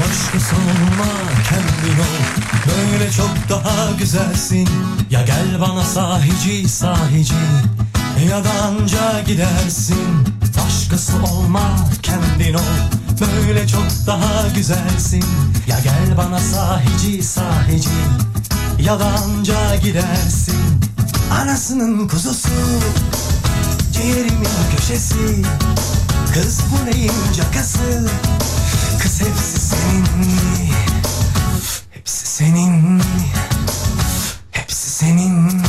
[0.00, 1.12] Başkası olma
[1.48, 2.22] kendin ol.
[2.66, 4.68] Böyle çok daha güzelsin.
[5.10, 7.34] Ya gel bana sahici sahici.
[8.30, 9.96] Ya da anca gidersin.
[10.64, 12.60] Başkası olma kendin ol.
[13.46, 15.24] Böyle çok daha güzelsin.
[15.66, 17.88] Ya gel bana sahici sahici.
[18.80, 20.56] Ya da anca gidersin.
[21.40, 22.48] Anasının kuzusu
[23.92, 24.46] Ciğerimin
[24.76, 25.42] köşesi
[26.34, 28.10] Kız bu neyin cakası
[29.02, 30.06] Kız hepsi senin?
[31.90, 33.02] Hepsi senin?
[34.50, 35.62] Hepsi senin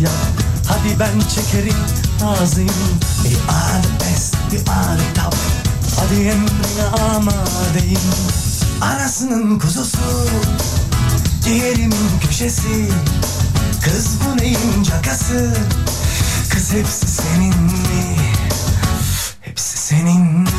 [0.00, 0.12] yap
[0.68, 1.76] Hadi ben çekerim
[2.24, 5.34] ağzıyım Bir ağrı bes bir ağrı tap.
[5.96, 8.00] Hadi emrine amadeyim
[8.80, 9.98] Anasının kuzusu
[11.44, 12.88] Ciğerimin köşesi.
[13.84, 15.54] Kız bu neyin cakası?
[16.50, 18.16] Kız hepsi senin mi?
[19.40, 20.49] Hepsi senin mi?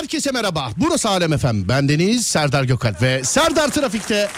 [0.00, 0.70] Herkese merhaba.
[0.76, 1.68] Burası Alem Efem.
[1.68, 4.28] Ben Deniz Serdar Gökalp ve Serdar Trafik'te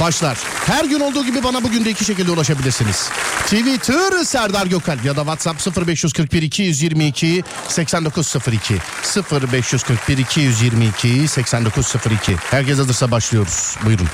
[0.00, 0.38] başlar.
[0.66, 3.08] Her gün olduğu gibi bana bugün de iki şekilde ulaşabilirsiniz.
[3.44, 8.74] Twitter Serdar Gökalp ya da WhatsApp 0541 222 8902
[9.32, 13.76] 0541 222 8902 Herkes hazırsa başlıyoruz.
[13.84, 14.08] Buyurun.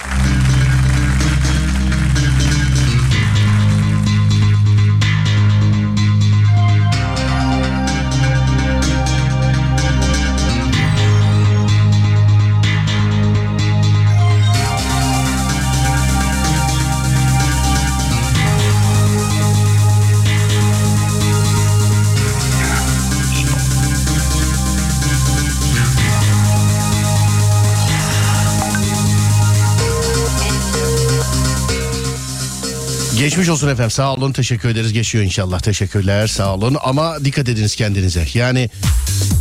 [33.35, 37.77] Geçmiş olsun efendim sağ olun teşekkür ederiz geçiyor inşallah teşekkürler sağ olun ama dikkat ediniz
[37.77, 38.71] kendinize yani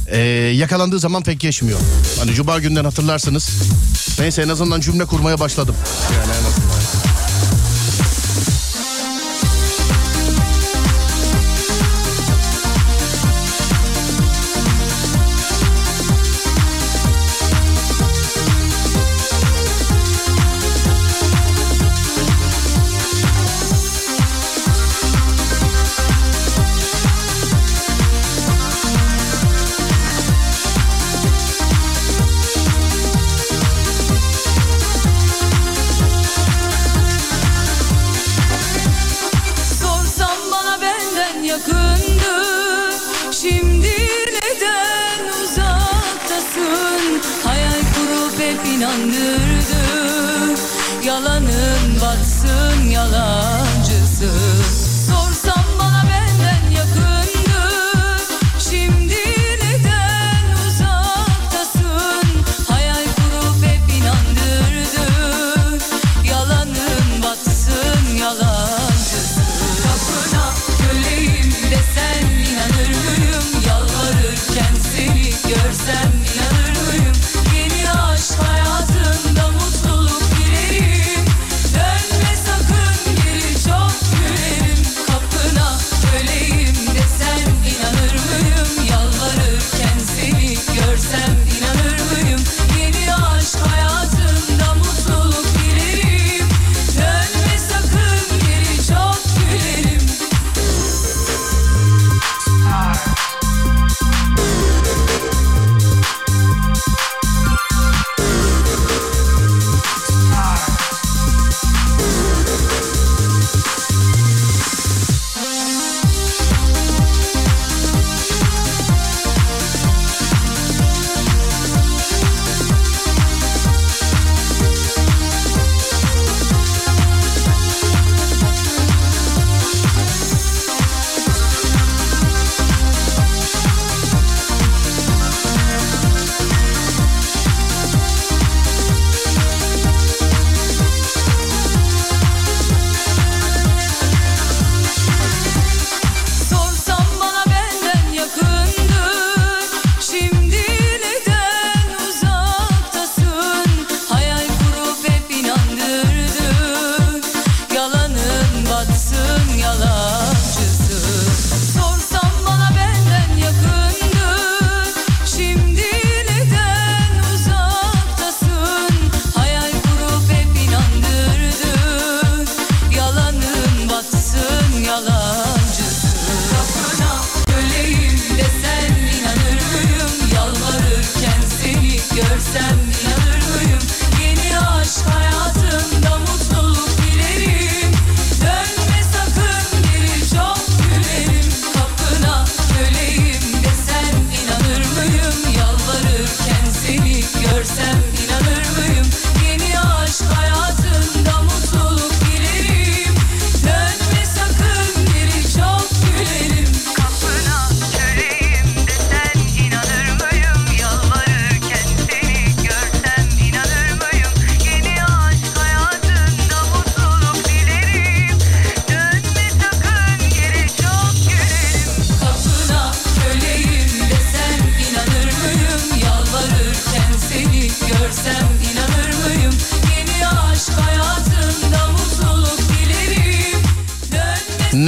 [0.07, 0.19] e,
[0.56, 1.80] yakalandığı zaman pek geçmiyor.
[2.19, 3.50] Hani cuma günden hatırlarsınız
[4.19, 5.75] neyse en azından cümle kurmaya başladım.
[6.13, 6.82] Yani en azından.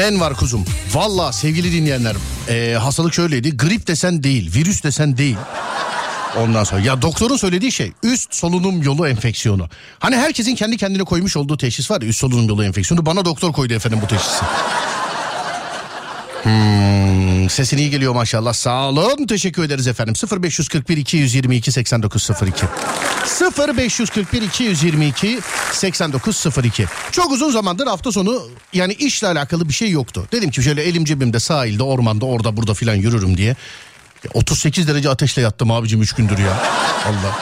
[0.06, 0.66] Nen var kuzum.
[0.94, 2.16] Valla sevgili dinleyenler
[2.50, 3.58] e, hastalık şöyleydi.
[3.58, 5.38] Grip desen değil, virüs desen değil.
[6.38, 9.70] Ondan sonra ya doktorun söylediği şey üst solunum yolu enfeksiyonu.
[10.00, 13.06] Hani herkesin kendi kendine koymuş olduğu teşhis var ya üst solunum yolu enfeksiyonu.
[13.06, 14.46] Bana doktor koydu efendim bu teşhisi.
[17.56, 18.54] Sesin iyi geliyor maşallah.
[18.54, 19.28] Sağ olun.
[19.28, 20.14] Teşekkür ederiz efendim.
[20.42, 22.66] 0541 222 8902.
[23.78, 25.40] 0541 222
[25.72, 26.86] 8902.
[27.12, 28.42] Çok uzun zamandır hafta sonu
[28.74, 30.28] yani işle alakalı bir şey yoktu.
[30.32, 33.56] Dedim ki şöyle elim cebimde sahilde, ormanda, orada burada filan yürürüm diye.
[34.24, 36.64] Ya 38 derece ateşle yattım abicim 3 gündür ya.
[37.06, 37.40] Allah.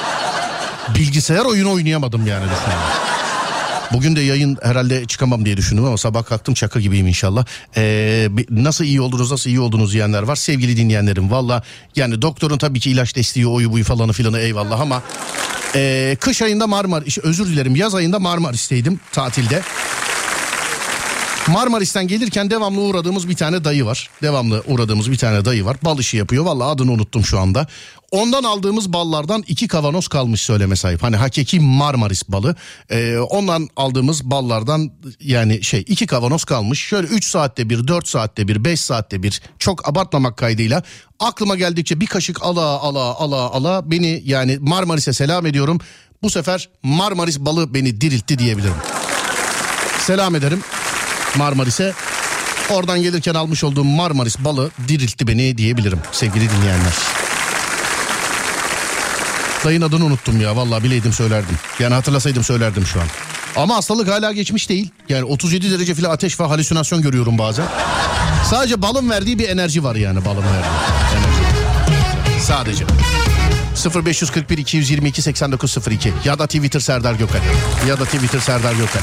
[0.96, 3.13] Bilgisayar oyunu oynayamadım yani düşünün.
[3.94, 7.46] Bugün de yayın herhalde çıkamam diye düşündüm ama sabah kalktım çakı gibiyim inşallah.
[7.78, 10.36] Ee, nasıl iyi oldunuz nasıl iyi oldunuz diyenler var.
[10.36, 11.64] Sevgili dinleyenlerim valla
[11.96, 15.04] yani doktorun tabii ki ilaç desteği oyu buyu falanı filanı eyvallah ama...
[15.76, 19.62] ee, kış ayında Marmar, özür dilerim yaz ayında Marmaris'teydim tatilde.
[21.48, 24.10] Marmaris'ten gelirken devamlı uğradığımız bir tane dayı var.
[24.22, 25.78] Devamlı uğradığımız bir tane dayı var.
[25.82, 26.46] Bal işi yapıyor.
[26.46, 27.68] Vallahi adını unuttum şu anda.
[28.12, 31.04] Ondan aldığımız ballardan iki kavanoz kalmış söyleme sahip.
[31.04, 32.56] Hani hakiki Marmaris balı.
[32.90, 36.80] Ee, ondan aldığımız ballardan yani şey iki kavanoz kalmış.
[36.80, 40.84] Şöyle 3 saatte bir, 4 saatte bir, 5 saatte bir çok abartmamak kaydıyla
[41.20, 45.80] aklıma geldikçe bir kaşık ala ala ala ala beni yani Marmaris'e selam ediyorum.
[46.22, 48.76] Bu sefer Marmaris balı beni diriltti diyebilirim.
[50.00, 50.64] Selam ederim
[51.38, 51.94] Marmaris'e.
[52.70, 56.94] Oradan gelirken almış olduğum Marmaris balı diriltti beni diyebilirim sevgili dinleyenler.
[59.66, 61.56] Dayın adını unuttum ya vallahi bileydim söylerdim.
[61.80, 63.08] Yani hatırlasaydım söylerdim şu an.
[63.56, 64.90] Ama hastalık hala geçmiş değil.
[65.10, 67.66] Yani 37 derece falan ateş ve halüsinasyon görüyorum bazen.
[68.50, 72.44] Sadece balın verdiği bir enerji var yani balın verdiği enerji.
[72.44, 72.86] Sadece.
[74.06, 77.40] 0541 222 8902 ya da Twitter Serdar Gökal
[77.88, 79.02] ya da Twitter Serdar Gökal.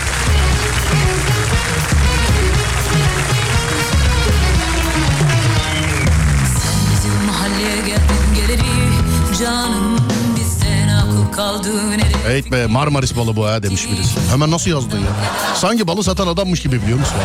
[12.26, 14.20] Evet be Marmaris balı bu ha demiş birisi.
[14.30, 15.10] Hemen nasıl yazdın ya?
[15.54, 17.16] Sanki balı satan adammış gibi biliyor musun?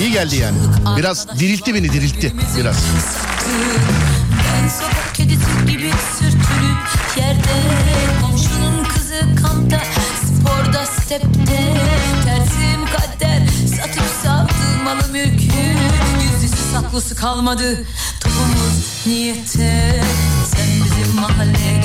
[0.00, 0.58] İyi geldi yani.
[0.96, 2.76] Biraz diriltti beni diriltti biraz.
[4.62, 6.78] Ben sokak kedisi gibi sürtünüp
[7.16, 7.54] yerde
[8.22, 9.80] Komşunun kızı kampta
[10.24, 11.74] sporda stepte
[12.24, 15.52] Tersim kader satıp saldım malı mülkü
[16.22, 17.84] Yüzlüsü saklısı kalmadı
[18.20, 20.02] topumuz niyette
[20.56, 21.79] Sen bizim mahalleye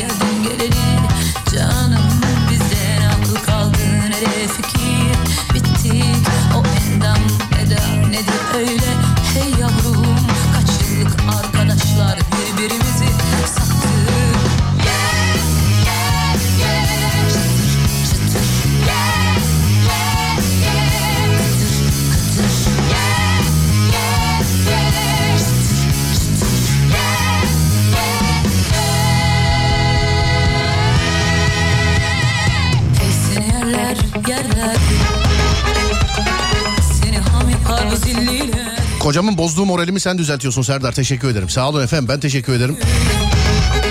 [39.05, 40.91] Kocamın bozduğu moralimi sen düzeltiyorsun Serdar.
[40.91, 41.49] Teşekkür ederim.
[41.49, 42.77] Sağ olun efendim ben teşekkür ederim.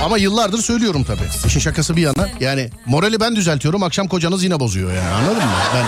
[0.03, 1.47] Ama yıllardır söylüyorum tabii.
[1.47, 2.29] İşin şakası bir yana.
[2.41, 3.83] Yani morali ben düzeltiyorum.
[3.83, 5.53] Akşam kocanız yine bozuyor yani anladın mı?
[5.75, 5.87] Ben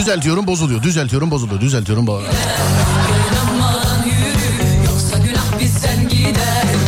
[0.00, 0.82] düzeltiyorum bozuluyor.
[0.82, 1.60] Düzeltiyorum bozuluyor.
[1.60, 2.32] Düzeltiyorum bozuluyor.
[4.86, 6.81] Yoksa günah bizden gider.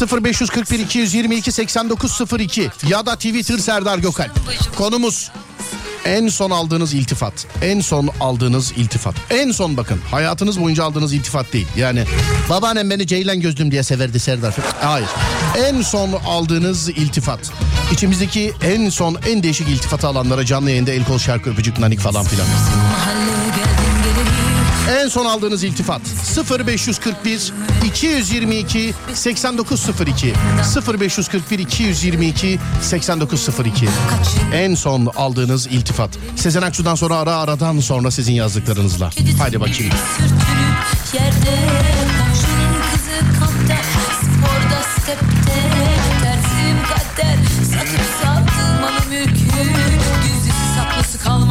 [0.00, 4.28] 0541 222 8902 ya da Twitter Serdar Gökal.
[4.76, 5.30] Konumuz
[6.06, 7.46] en son aldığınız iltifat.
[7.62, 9.14] En son aldığınız iltifat.
[9.30, 11.66] En son bakın hayatınız boyunca aldığınız iltifat değil.
[11.76, 12.04] Yani
[12.50, 14.54] babaannem beni ceylan gözlüm diye severdi Serdar.
[14.80, 15.08] Hayır.
[15.58, 17.40] En son aldığınız iltifat.
[17.92, 22.24] İçimizdeki en son en değişik iltifatı alanlara canlı yayında el kol şarkı öpücük nanik falan
[22.24, 22.46] filan.
[24.90, 26.00] En son aldığınız iltifat
[26.68, 27.52] 0541
[27.86, 30.32] 222 8902
[31.00, 33.88] 0541 222 8902
[34.52, 36.10] En son aldığınız iltifat.
[36.36, 39.10] Sezen Aksu'dan sonra ara aradan sonra sizin yazdıklarınızla.
[39.38, 39.92] Haydi bakayım.
[41.12, 41.56] Yerde
[42.92, 43.18] kızı
[44.22, 45.62] sporda stepte
[46.22, 47.36] tersim kader.
[47.64, 49.46] Satıp saldım malı mülkü
[50.22, 51.45] Gizlisi saklısı kalmadı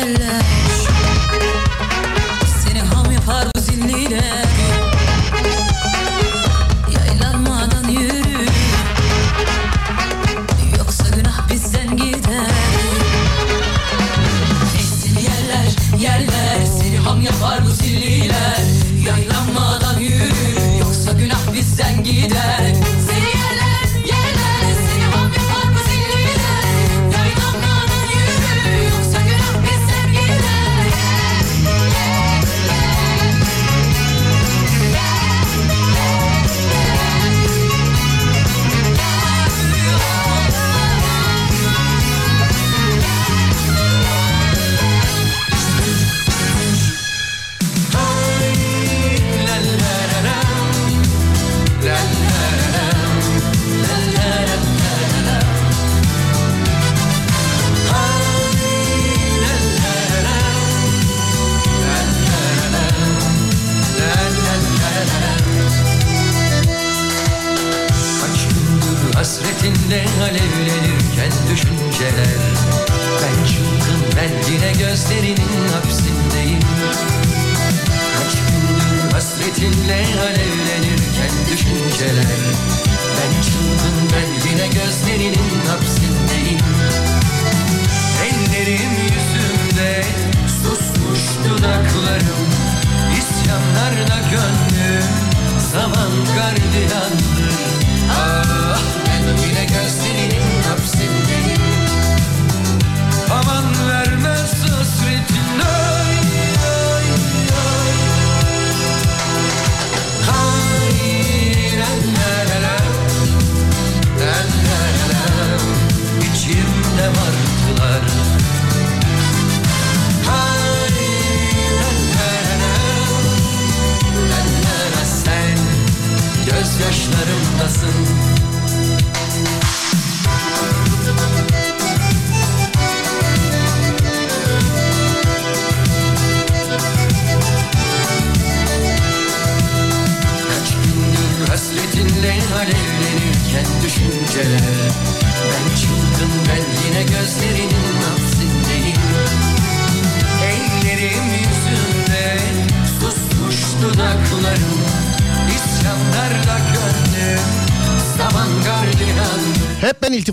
[0.00, 0.59] yerler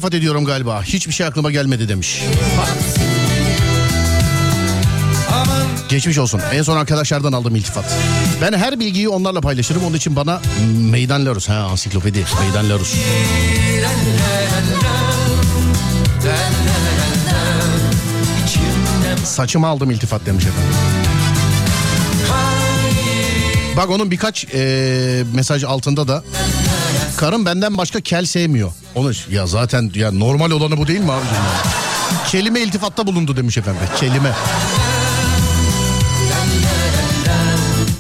[0.08, 0.84] iltifat ediyorum galiba.
[0.84, 2.22] Hiçbir şey aklıma gelmedi demiş.
[5.90, 6.42] Geçmiş olsun.
[6.54, 7.86] En son arkadaşlardan aldım iltifat.
[8.42, 9.84] Ben her bilgiyi onlarla paylaşırım.
[9.84, 10.42] Onun için bana
[10.92, 11.50] meydan Larus.
[11.50, 12.26] Ha ansiklopedi.
[12.40, 12.94] Meydan Larus.
[19.24, 20.74] Saçımı aldım iltifat demiş efendim.
[23.78, 26.24] Bak onun birkaç e, mesaj altında da
[27.18, 28.72] karım benden başka kel sevmiyor.
[28.96, 31.24] Onu ya zaten ya normal olanı bu değil mi abi?
[32.28, 33.82] Kelime iltifatta bulundu demiş efendim.
[34.00, 34.32] Kelime.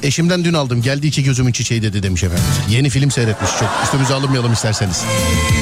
[0.03, 2.46] Eşimden dün aldım geldi iki gözümün çiçeği dedi demiş efendim.
[2.70, 5.03] Yeni film seyretmiş çok üstümüze alınmayalım isterseniz.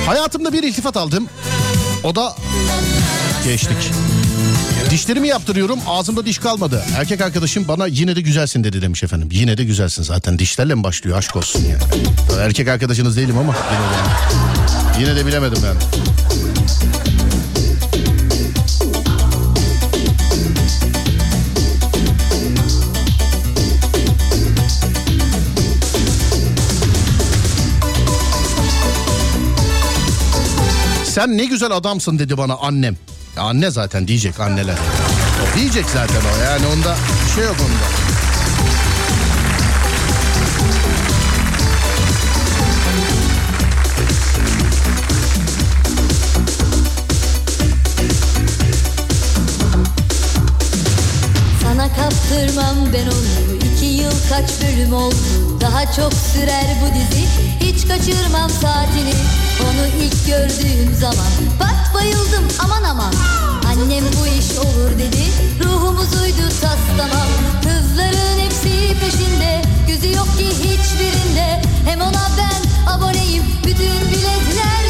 [0.05, 1.27] Hayatımda bir iltifat aldım.
[2.03, 2.35] O da
[3.43, 3.91] geçtik.
[4.89, 6.83] Dişlerimi yaptırıyorum ağzımda diş kalmadı.
[6.97, 9.29] Erkek arkadaşım bana yine de güzelsin dedi demiş efendim.
[9.31, 11.77] Yine de güzelsin zaten dişlerle mi başlıyor aşk olsun ya.
[12.39, 15.79] Erkek arkadaşınız değilim ama yine de, yine de bilemedim yani.
[31.05, 32.95] Sen ne güzel adamsın dedi bana annem.
[33.37, 34.75] Anne zaten diyecek anneler.
[35.55, 36.95] Diyecek zaten o yani onda
[37.25, 37.85] bir şey yok onda.
[51.63, 53.44] Sana kaptırmam ben onu
[54.35, 55.15] kaç bölüm oldu
[55.61, 57.25] Daha çok sürer bu dizi.
[57.59, 59.13] Hiç kaçırmam saatini
[59.63, 61.31] Onu ilk gördüğüm zaman.
[61.59, 63.13] Bak bayıldım aman aman.
[63.67, 65.25] Annem bu iş olur dedi
[65.63, 67.27] Ruhumuz uydu tas tamam
[67.63, 71.61] Kızların hepsi peşinde Gözü yok ki hiçbirinde.
[71.85, 74.84] Hem ona ben aboneyim Bütün biletler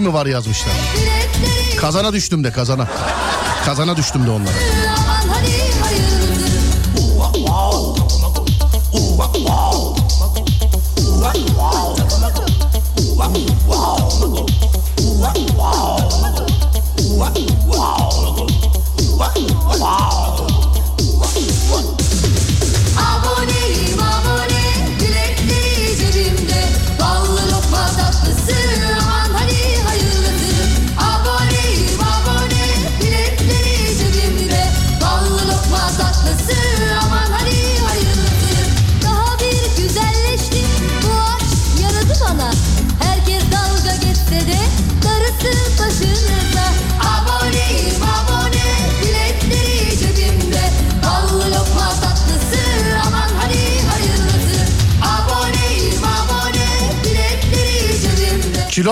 [0.00, 0.72] mi var yazmışlar.
[1.80, 2.88] Kazana düştüm de kazana.
[3.64, 4.89] Kazana düştüm de onlara.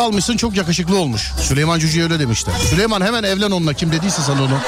[0.08, 1.32] Almışsın çok yakışıklı olmuş.
[1.40, 2.54] Süleyman Cüce'ye öyle demişler.
[2.70, 4.58] Süleyman hemen evlen onunla kim dediyse sana onu.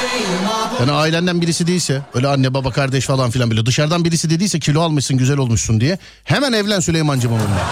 [0.80, 4.80] Yani ailenden birisi değilse öyle anne baba kardeş falan filan bile dışarıdan birisi dediyse kilo
[4.82, 5.98] almışsın güzel olmuşsun diye.
[6.24, 7.66] Hemen evlen Süleymancığım onunla.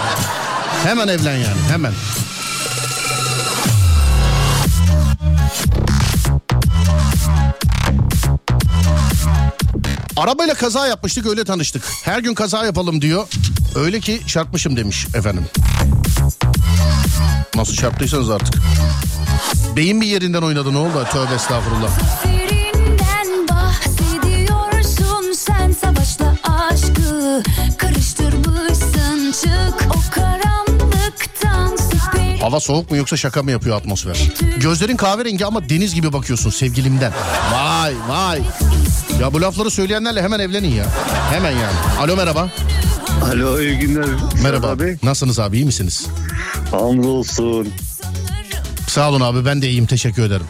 [0.83, 1.93] Hemen evlen yani hemen.
[10.17, 11.83] Arabayla kaza yapmıştık öyle tanıştık.
[12.03, 13.27] Her gün kaza yapalım diyor.
[13.75, 15.45] Öyle ki çarpmışım demiş efendim.
[17.55, 18.61] Nasıl çarptıysanız artık.
[19.75, 21.05] Beyin bir yerinden oynadı ne oldu?
[21.11, 21.89] Tövbe estağfurullah.
[25.35, 27.43] Sen savaşla aşkı
[27.77, 34.31] karıştırmışsın çık o karanlıktan süper Hava soğuk mu yoksa şaka mı yapıyor atmosfer?
[34.57, 37.11] Gözlerin kahverengi ama deniz gibi bakıyorsun sevgilimden.
[37.53, 38.41] Vay vay.
[39.21, 40.85] Ya bu lafları söyleyenlerle hemen evlenin ya.
[41.31, 41.77] Hemen yani.
[41.99, 42.49] Alo merhaba.
[43.31, 44.05] Alo iyi günler.
[44.43, 44.67] Merhaba.
[44.67, 44.97] Abi.
[45.03, 46.07] Nasılsınız abi iyi misiniz?
[46.71, 47.67] Hamdolsun.
[48.87, 50.45] Sağ olun abi ben de iyiyim teşekkür ederim.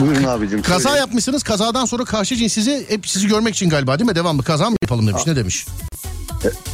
[0.00, 0.62] Buyurun abicim.
[0.62, 0.98] Kaza Söyle.
[0.98, 4.14] yapmışsınız kazadan sonra karşı cins sizi hep sizi görmek için galiba değil mi?
[4.14, 5.66] Devamlı kaza mı yapalım demiş ne demiş?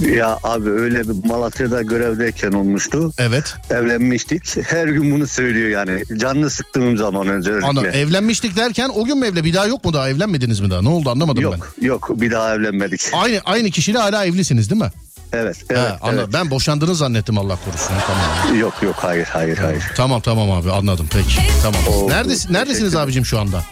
[0.01, 3.13] Ya abi öyle bir Malatya'da görevdeyken olmuştu.
[3.19, 3.55] Evet.
[3.71, 4.57] Evlenmiştik.
[4.71, 6.03] Her gün bunu söylüyor yani.
[6.21, 7.67] Canını sıktığım zaman özellikle.
[7.67, 10.83] Ana, evlenmiştik derken o gün mü evle bir daha yok mu daha evlenmediniz mi daha?
[10.83, 11.49] Ne oldu anlamadım ben.
[11.51, 13.01] yok yok bir daha evlenmedik.
[13.13, 14.91] Aynı aynı kişiyle hala evlisiniz değil mi?
[15.35, 15.93] Evet evet.
[16.03, 16.19] anladım.
[16.19, 16.33] evet.
[16.33, 17.93] Ben boşandığını zannettim Allah korusun.
[18.07, 18.59] Tamam.
[18.59, 19.83] Yok yok hayır hayır hayır.
[19.97, 21.39] Tamam tamam abi anladım peki.
[21.63, 21.81] Tamam.
[21.89, 23.65] Oldu, Neredes neredesiniz abicim şu anda?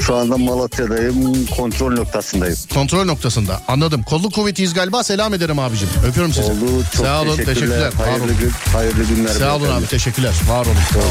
[0.00, 1.46] Şu anda Malatya'dayım.
[1.46, 2.56] Kontrol noktasındayım.
[2.74, 3.60] Kontrol noktasında.
[3.68, 4.02] Anladım.
[4.02, 5.04] Kolluk kuvvetiyiz galiba.
[5.04, 5.88] Selam ederim abicim.
[6.08, 6.52] Öpüyorum sizi.
[6.52, 6.84] Oldu.
[6.96, 7.36] Çok Sağ olun.
[7.36, 7.54] teşekkürler.
[7.54, 7.92] Teşekkürler.
[8.06, 9.28] Hayırlı, gün, hayırlı günler.
[9.28, 9.86] Sağ olun abi.
[9.86, 10.32] Teşekkürler.
[10.48, 10.74] Var olun.
[10.92, 11.08] Sağ olun.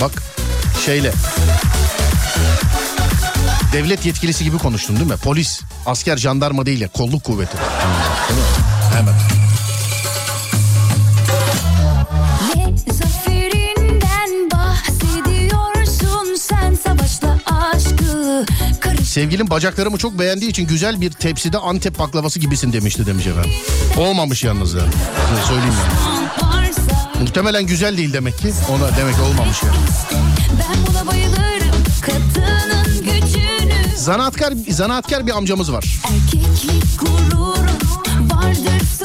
[0.00, 0.22] Bak
[0.84, 1.12] şeyle.
[3.74, 5.16] Devlet yetkilisi gibi konuştun değil mi?
[5.16, 6.88] Polis, asker, jandarma değil ya.
[6.88, 7.56] Kolluk kuvveti.
[7.56, 8.46] Değil mi?
[8.96, 9.14] Hemen.
[19.02, 23.52] Sevgilim bacaklarımı çok beğendiği için güzel bir tepside Antep baklavası gibisin demişti demiş efendim.
[23.96, 24.90] Olmamış yalnız yani.
[25.30, 26.24] Size Söyleyeyim yani.
[27.20, 28.52] Muhtemelen güzel değil demek ki.
[28.70, 29.76] Ona demek olmamış yani.
[30.60, 32.83] ben buna bayılırım kadının
[34.04, 35.84] Zanaatkar, zanaatkar bir amcamız var.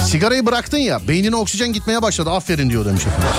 [0.08, 3.30] Sigarayı bıraktın ya beynine oksijen gitmeye başladı aferin diyor demiş efendim.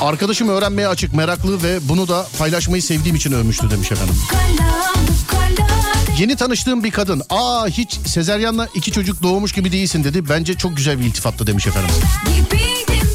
[0.00, 4.14] Arkadaşım öğrenmeye açık meraklı ve bunu da paylaşmayı sevdiğim için övmüştü demiş efendim.
[6.18, 10.28] Yeni tanıştığım bir kadın aa hiç sezeryanla iki çocuk doğmuş gibi değilsin dedi.
[10.28, 11.90] Bence çok güzel bir iltifattı demiş efendim.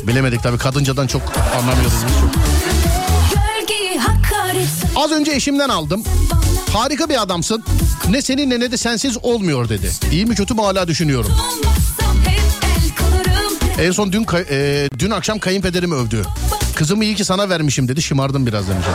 [0.08, 1.22] Bilemedik tabii kadıncadan çok
[1.58, 2.77] anlamıyoruz biz çok.
[4.98, 6.04] Az önce eşimden aldım.
[6.74, 7.64] Harika bir adamsın.
[8.10, 9.92] Ne seninle ne de sensiz olmuyor dedi.
[10.12, 11.32] İyi mi kötü mü hala düşünüyorum.
[13.80, 16.22] En son dün e, dün akşam kayınpederimi övdü.
[16.76, 18.02] Kızımı iyi ki sana vermişim dedi.
[18.02, 18.86] Şımardım biraz demiş.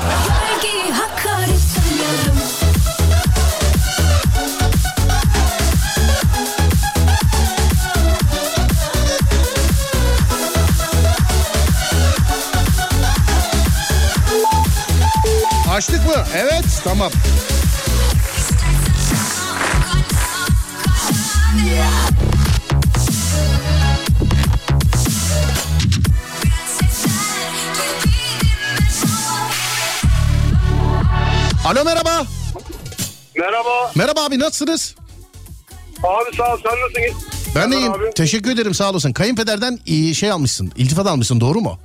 [16.16, 16.24] Mı?
[16.34, 17.12] Evet tamam.
[31.66, 32.26] Alo merhaba.
[33.36, 33.92] Merhaba.
[33.94, 34.94] Merhaba abi nasılsınız?
[36.02, 37.32] Abi sağ ol sen nasılsın?
[37.54, 37.92] Ben de iyiyim.
[37.92, 38.10] Abi.
[38.16, 39.12] Teşekkür ederim sağ olasın.
[39.12, 40.72] Kayınpederden iyi şey almışsın.
[40.76, 41.78] İltifat almışsın doğru mu?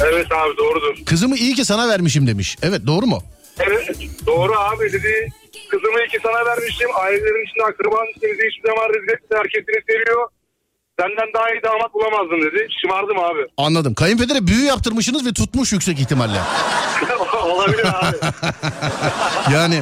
[0.00, 1.04] Evet abi doğrudur.
[1.06, 2.56] Kızımı iyi ki sana vermişim demiş.
[2.62, 3.22] Evet doğru mu?
[3.58, 5.28] Evet doğru abi dedi.
[5.70, 6.88] Kızımı iki sana vermiştim.
[6.94, 9.34] Ailelerin içinde akrabanın içinde hiçbir zaman rezil etmedi.
[9.40, 10.28] Herkes seni seviyor.
[11.00, 12.68] Senden daha iyi damat bulamazdım dedi.
[12.80, 13.40] Şımardım abi.
[13.56, 13.94] Anladım.
[13.94, 16.38] Kayınpedere büyü yaptırmışsınız ve tutmuş yüksek ihtimalle.
[17.44, 18.16] Olabilir abi.
[19.54, 19.80] Yani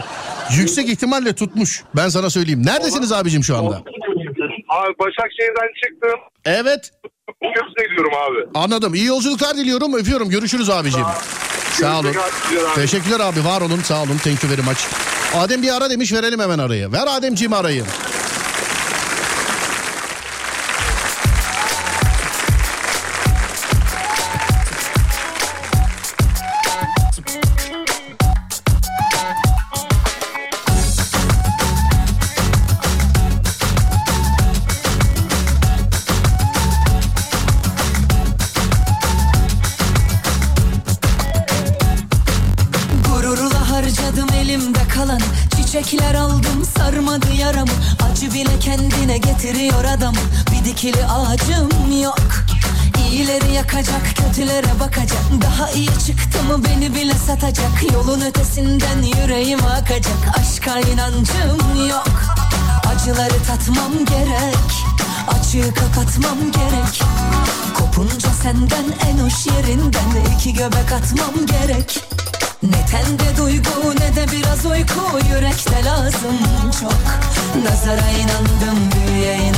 [0.59, 1.85] yüksek ihtimalle tutmuş.
[1.97, 2.67] Ben sana söyleyeyim.
[2.67, 3.83] Neredesiniz abicim şu anda?
[4.79, 6.21] Abi Başakşehir'den çıktım.
[6.45, 6.91] Evet.
[7.55, 8.59] Köprüne gidiyorum abi.
[8.65, 8.95] Anladım.
[8.95, 9.95] İyi yolculuklar diliyorum.
[9.95, 10.31] Öpüyorum.
[10.31, 11.05] Görüşürüz abicim.
[11.73, 12.15] Sağ olun.
[12.75, 13.45] Teşekkürler abi.
[13.45, 13.81] Var olun.
[13.85, 14.19] Sağ olun.
[14.25, 14.81] Thank you very much.
[15.35, 16.93] Adem bir ara demiş verelim hemen arayı.
[16.93, 17.85] Ver Ademciğim arayı.
[46.79, 47.73] Sarmadı yaramı.
[48.11, 50.19] Acı bile kendine getiriyor adamı.
[50.53, 52.19] Bir dikili ağacım yok.
[53.11, 55.23] İyileri yakacak kötülere bakacak.
[55.43, 57.93] Daha iyi çıktı mı beni bile satacak.
[57.93, 60.39] Yolun ötesinden yüreğim akacak.
[60.39, 62.11] Aşka inancım yok.
[62.95, 64.73] Acıları tatmam gerek.
[65.29, 67.03] Açığı kapatmam gerek.
[67.79, 72.03] Kopunca senden en hoş yerinden iki göbek atmam gerek
[72.63, 75.19] Ne tende duygu ne de biraz uyku.
[75.29, 76.39] Yürekte lazım
[76.81, 76.93] çok.
[77.65, 79.52] Nazara inandım büyüye inancım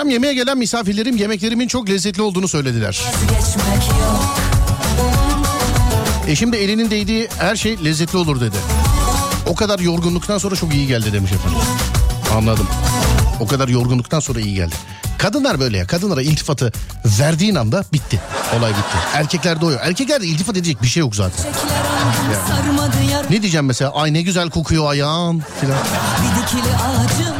[0.00, 3.00] Akşam yemeğe gelen misafirlerim yemeklerimin çok lezzetli olduğunu söylediler.
[6.28, 8.56] Eşim de elinin değdiği her şey lezzetli olur dedi.
[9.46, 11.58] O kadar yorgunluktan sonra çok iyi geldi demiş efendim.
[12.34, 12.66] Anladım.
[13.40, 14.74] O kadar yorgunluktan sonra iyi geldi.
[15.18, 15.86] Kadınlar böyle ya.
[15.86, 16.72] Kadınlara iltifatı
[17.20, 18.20] verdiğin anda bitti.
[18.58, 18.96] Olay bitti.
[19.14, 19.80] Erkeklerde o yok.
[19.84, 21.44] Erkeklerde iltifat edecek bir şey yok zaten.
[21.44, 23.92] Yar Ne diyeceğim mesela?
[23.94, 25.78] Ay ne güzel kokuyor ayağın filan.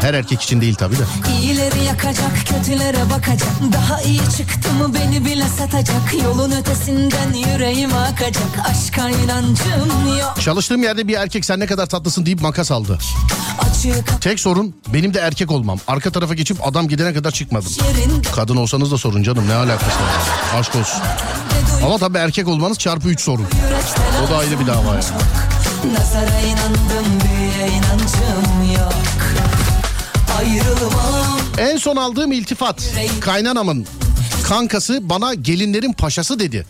[0.01, 1.03] Her erkek için değil tabii de.
[1.41, 8.69] İyileri yakacak kötülere bakacak Daha iyi çıktı mı beni bile satacak Yolun ötesinden yüreğim akacak
[8.71, 12.99] Aşka inancım yok Çalıştığım yerde bir erkek sen ne kadar tatlısın deyip makas aldı.
[14.21, 15.79] Tek sorun benim de erkek olmam.
[15.89, 17.73] Arka tarafa geçip adam gidene kadar çıkmadım.
[18.35, 20.59] Kadın olsanız da sorun canım ne alakası var.
[20.61, 21.01] Aşk olsun.
[21.85, 23.47] Ama tabii erkek olmanız çarpı 3 sorun.
[24.27, 25.05] O da ayrı bir dava yani.
[25.85, 28.93] Nazara inandım büyüye inancım yok
[30.39, 32.83] Ayrılmam En son aldığım iltifat
[33.21, 33.87] kaynanamın
[34.45, 36.67] kankası bana gelinlerin paşası dedi.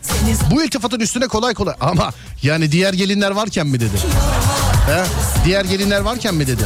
[0.50, 2.10] Bu iltifatın üstüne kolay kolay ama
[2.42, 3.96] yani diğer gelinler varken mi dedi?
[4.86, 5.04] He?
[5.44, 6.62] Diğer gelinler varken mi dedi?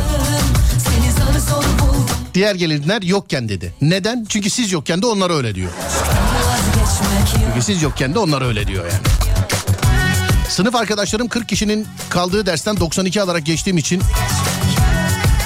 [2.35, 3.75] Diğer gelinler yokken dedi.
[3.81, 4.27] Neden?
[4.29, 5.71] Çünkü siz yokken de onlar öyle diyor.
[7.47, 9.24] Çünkü siz yokken de onlar öyle diyor yani.
[10.55, 14.03] Sınıf arkadaşlarım 40 kişinin kaldığı dersten 92 alarak geçtiğim için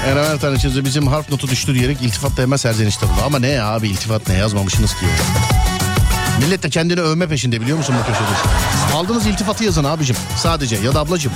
[0.06, 3.20] Eren tanışınca bizim harf notu düştü diyerek iltifat da hemen serzenişte buldu.
[3.26, 5.06] Ama ne abi iltifat ne yazmamışsınız ki.
[6.40, 8.94] Millet de kendini övme peşinde biliyor musun bu köşede?
[8.94, 11.32] Aldığınız iltifatı yazın abicim sadece ya da ablacım.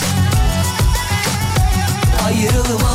[2.26, 2.91] Ayrılmam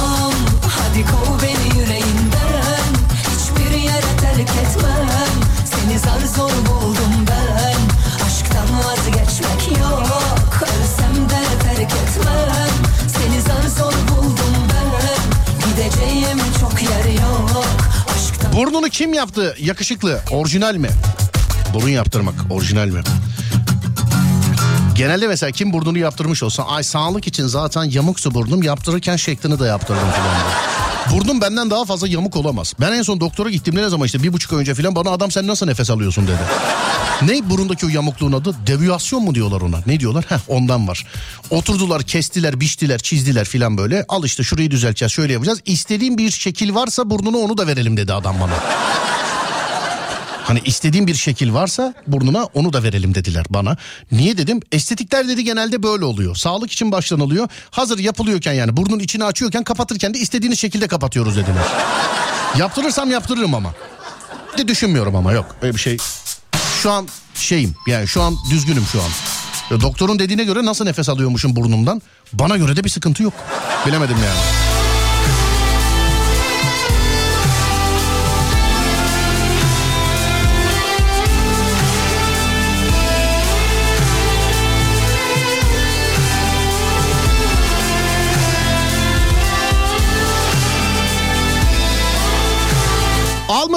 [18.88, 20.89] Burnunu kim yaptı yakışıklı orijinal mi?
[21.73, 23.02] Burun yaptırmak orijinal mi?
[24.95, 29.65] Genelde mesela kim burnunu yaptırmış olsa ay sağlık için zaten yamuksa burnum yaptırırken şeklini de
[29.65, 31.19] yaptırdım diye.
[31.19, 32.73] Burnum benden daha fazla yamuk olamaz.
[32.80, 35.47] Ben en son doktora gittiğimde ne zaman işte bir buçuk önce filan bana adam sen
[35.47, 36.41] nasıl nefes alıyorsun dedi.
[37.21, 38.56] Ne burundaki o yamukluğun adı?
[38.67, 39.77] Deviyasyon mu diyorlar ona?
[39.86, 40.25] Ne diyorlar?
[40.30, 41.06] Heh ondan var.
[41.49, 44.06] Oturdular, kestiler, biçtiler, çizdiler filan böyle.
[44.10, 45.62] Al işte şurayı düzelteceğiz, şöyle yapacağız.
[45.65, 48.53] İstediğin bir şekil varsa burnunu onu da verelim dedi adam bana.
[50.43, 53.77] Hani istediğim bir şekil varsa burnuna onu da verelim dediler bana.
[54.12, 54.60] Niye dedim?
[54.71, 56.36] Estetikler dedi genelde böyle oluyor.
[56.36, 57.47] Sağlık için başlanılıyor.
[57.71, 61.63] Hazır yapılıyorken yani burnun içini açıyorken kapatırken de istediğiniz şekilde kapatıyoruz dediler.
[62.58, 63.73] Yaptırırsam yaptırırım ama.
[64.58, 65.97] De düşünmüyorum ama yok öyle bir şey.
[66.88, 69.10] Şu an şeyim yani şu an düzgünüm şu an.
[69.82, 72.02] Doktorun dediğine göre nasıl nefes alıyormuşum burnumdan?
[72.34, 73.34] Bana göre de bir sıkıntı yok.
[73.88, 74.66] Bilemedim yani.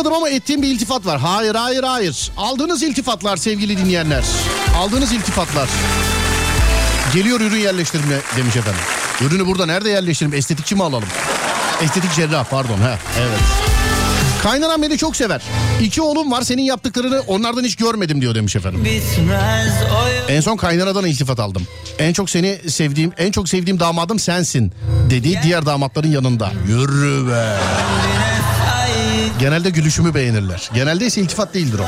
[0.00, 1.20] Almadım ama ettiğim bir iltifat var.
[1.20, 2.30] Hayır hayır hayır.
[2.36, 4.24] Aldığınız iltifatlar sevgili dinleyenler.
[4.76, 5.68] Aldığınız iltifatlar.
[7.14, 8.80] Geliyor ürün yerleştirme demiş efendim.
[9.20, 10.34] Ürünü burada nerede yerleştirelim?
[10.38, 11.08] Estetikçi mi alalım?
[11.82, 12.78] Estetik cerrah pardon.
[12.78, 13.38] ha evet.
[14.42, 15.42] Kaynanam beni çok sever.
[15.80, 18.84] İki oğlum var senin yaptıklarını onlardan hiç görmedim diyor demiş efendim.
[20.28, 21.62] En son kaynanadan iltifat aldım.
[21.98, 24.72] En çok seni sevdiğim, en çok sevdiğim damadım sensin
[25.10, 26.52] dedi diğer damatların yanında.
[26.68, 27.56] Yürü be.
[29.40, 30.70] Genelde gülüşümü beğenirler.
[30.74, 31.85] Genelde ise iltifat değildir o.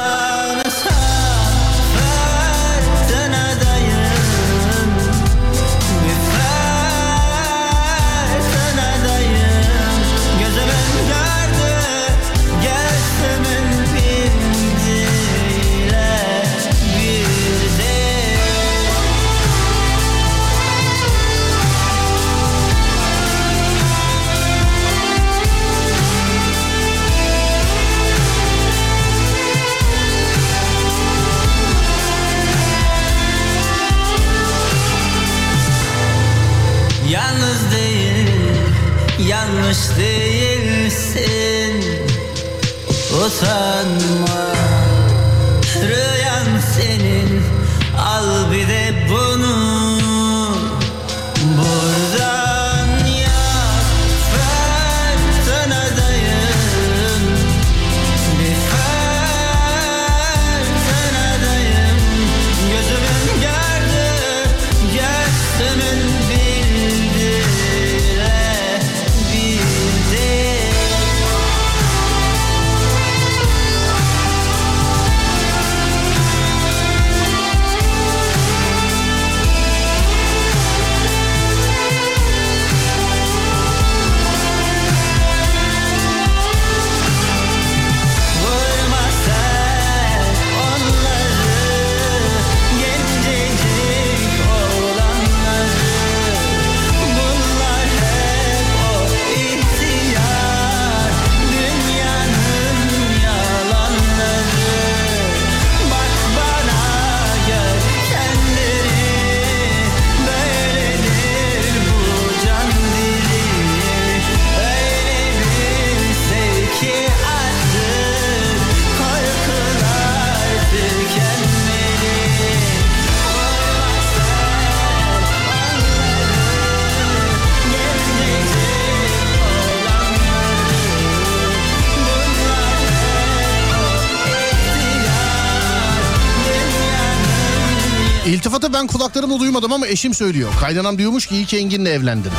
[138.43, 140.51] İltifatı ben kulaklarımla duymadım ama eşim söylüyor.
[140.61, 142.33] Kaynanam diyormuş ki iyi ki Engin'le evlendin.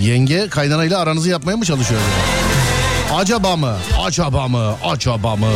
[0.00, 2.00] Yenge kaynanayla aranızı yapmaya mı çalışıyor
[3.14, 3.56] acaba?
[3.56, 3.76] Mı?
[4.04, 4.74] Acaba mı?
[4.84, 5.50] Acaba mı?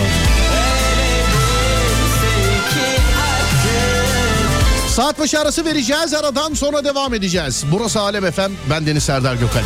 [4.88, 6.14] Saat başı arası vereceğiz.
[6.14, 7.64] Aradan sonra devam edeceğiz.
[7.72, 8.52] Burası Alem FM.
[8.70, 9.64] Ben Deniz Serdar Gökalp.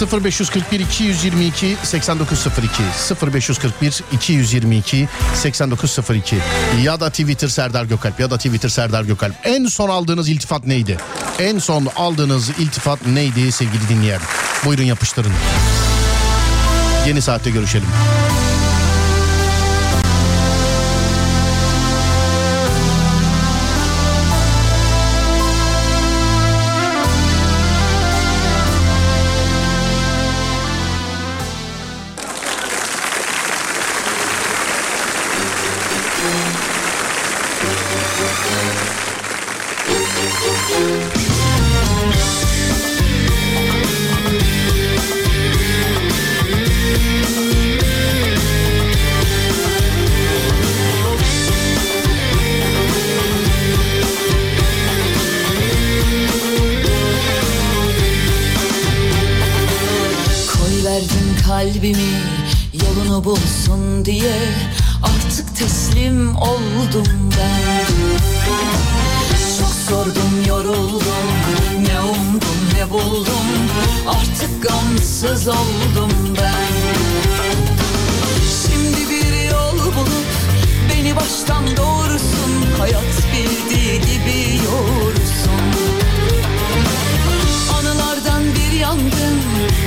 [0.00, 2.82] 0541 222 8902
[3.32, 6.36] 0541 222 8902
[6.82, 9.34] ya da Twitter Serdar Gökalp ya da Twitter Serdar Gökalp.
[9.44, 10.96] En son aldığınız iltifat neydi?
[11.38, 14.20] En son aldığınız iltifat neydi sevgili dinleyen?
[14.64, 15.32] Buyurun yapıştırın.
[17.06, 17.88] Yeni saatte görüşelim.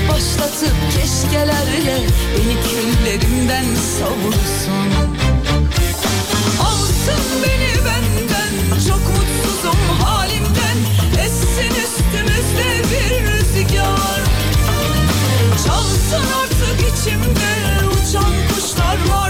[0.10, 3.66] Başlatıp keşkelerle Beni küllerimden
[4.00, 5.10] savursun.
[6.62, 10.78] Alsın beni benden çok mutsuzum halimden.
[11.26, 14.22] Essin üstümüzde bir rüzgar.
[15.66, 17.52] Çalsın artık içimde
[17.88, 19.29] uçan kuşlar martılar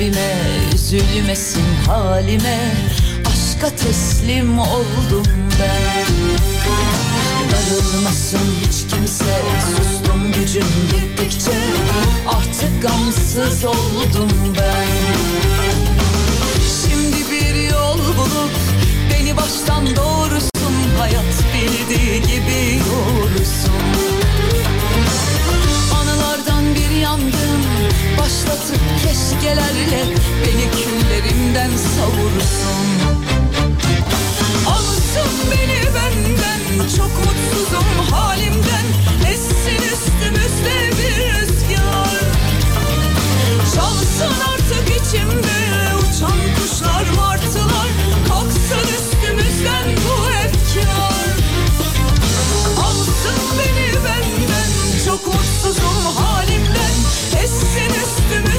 [0.00, 0.36] kalbime
[0.74, 2.58] üzülmesin halime.
[3.26, 5.24] Aşka teslim oldum
[5.60, 6.06] ben.
[7.50, 9.42] Darılmasın hiç kimse
[9.76, 11.58] sustum gücüm gittikçe.
[12.28, 14.86] Artık gamsız oldum ben.
[16.82, 18.56] Şimdi bir yol bulup
[19.12, 20.50] beni baştan doğrusun.
[20.98, 23.20] Hayat bildiği gibi Anılardan
[26.90, 27.62] bir yangın
[28.18, 30.04] başlatıp keşkelerle
[30.42, 32.86] Beni kül benden savursun.
[34.66, 38.86] Alsın beni benden çok mutsuzum halimden.
[39.30, 42.20] Essin üstümüzde bir rüzgar.
[43.74, 45.58] Çalsın artık içimde
[45.98, 47.88] uçan kuşlar martılar.
[48.28, 51.36] Kalksın üstümüzden bu efkar.
[52.84, 56.19] Alsın beni benden çok mutsuzum
[57.36, 58.49] Essin üstümüzde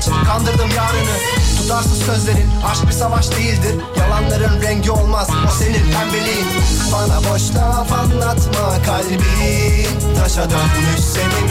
[0.00, 1.16] hiç kandırdım yarını.
[1.58, 3.74] Tutarsız sözlerin aşk bir savaş değildir.
[3.98, 6.46] Yalanların rengi olmaz o senin pembeliğin.
[6.92, 10.16] Bana boş laf anlatma kalbin.
[10.18, 11.50] Taşa dönmüş senin.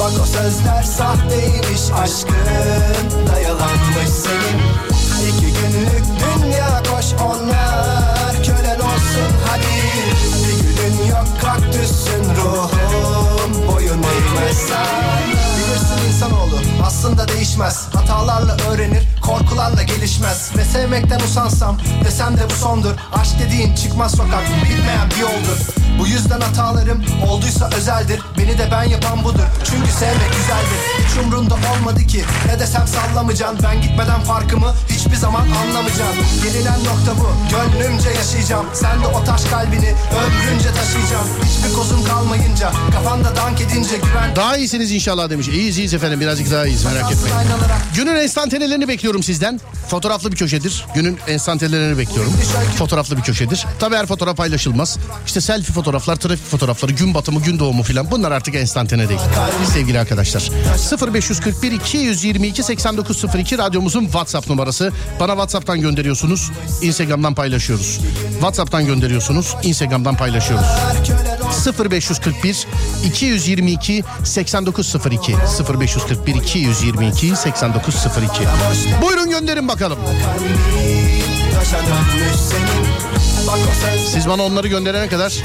[0.00, 3.28] Bak o sözler sahteymiş aşkın.
[3.28, 4.58] Da yalanmış senin.
[5.28, 8.34] İki günlük dünya koş onlar.
[8.44, 9.78] Kölen olsun hadi.
[10.44, 13.68] Bir gülün yok kaktüsün ruhum.
[13.68, 15.37] Boyun eğmez sen
[15.68, 17.88] Bilirsin insanoğlu aslında değişmez.
[17.94, 20.50] Hatalarla öğrenir korkularla gelişmez.
[20.56, 22.94] Ve sevmekten usansam desem de bu sondur.
[23.12, 28.82] Aşk dediğin çıkmaz sokak bitmeyen bir yoldur Bu yüzden hatalarım olduysa özeldir Beni de ben
[28.84, 34.74] yapan budur çünkü sevmek güzeldir Hiç umrunda olmadı ki ne desem sallamayacaksın Ben gitmeden farkımı
[34.88, 39.94] hiçbir zaman anlamayacaksın Gelinen nokta bu gönlümce yaşayacağım Sen de o taş kalbini
[40.24, 45.48] ömrünce taşıyacağım Hiçbir kozum kalmayınca kafanda dank edince güven Daha iyisiniz inşallah demiş.
[45.48, 47.36] İyiyiz iyiyiz efendim birazcık daha iyiyiz merak etmeyin.
[47.96, 49.60] Günün enstantanelerini bekliyorum sizden.
[49.88, 50.86] Fotoğraflı bir köşedir.
[50.94, 52.32] Günün enstantanelerini bekliyorum.
[52.78, 53.66] Fotoğraflı bir köşedir.
[53.80, 54.98] Tabii her fotoğraf paylaşılmaz.
[55.26, 59.20] İşte selfie fotoğraflar, trafik fotoğrafları, gün batımı, gün doğumu filan bunlar artık enstantane değil.
[59.72, 60.50] Sevgili arkadaşlar.
[61.14, 64.92] 0541 222 8902 radyomuzun WhatsApp numarası.
[65.20, 66.50] Bana WhatsApp'tan gönderiyorsunuz.
[66.82, 68.00] Instagram'dan paylaşıyoruz.
[68.32, 69.56] WhatsApp'tan gönderiyorsunuz.
[69.62, 70.66] Instagram'dan paylaşıyoruz.
[71.90, 72.66] 0541
[73.04, 75.34] 222 8902
[75.80, 78.42] 0541 222 8902
[79.02, 79.98] Buyurun gönderin bakalım.
[81.54, 83.07] Taşa dönmüş senin
[84.12, 85.42] Siz bana onları gönderene kadar.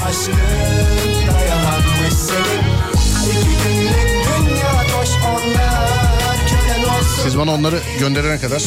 [7.22, 8.62] Siz bana onları gönderene kadar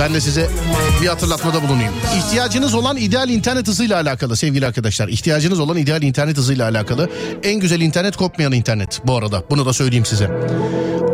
[0.00, 0.48] ben de size
[1.02, 1.92] bir hatırlatmada bulunayım.
[2.16, 5.08] İhtiyacınız olan ideal internet hızıyla alakalı sevgili arkadaşlar.
[5.08, 7.10] İhtiyacınız olan ideal internet hızıyla alakalı.
[7.42, 9.42] En güzel internet kopmayan internet bu arada.
[9.50, 10.30] Bunu da söyleyeyim size.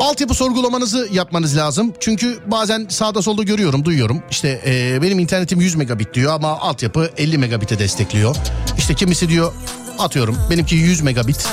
[0.01, 1.93] Altyapı sorgulamanızı yapmanız lazım.
[2.01, 4.23] Çünkü bazen sağda solda görüyorum, duyuyorum.
[4.31, 8.37] İşte e, benim internetim 100 megabit diyor ama altyapı 50 megabit'e destekliyor.
[8.79, 9.53] İşte kimisi diyor
[9.99, 11.47] Atıyorum benimki 100 megabit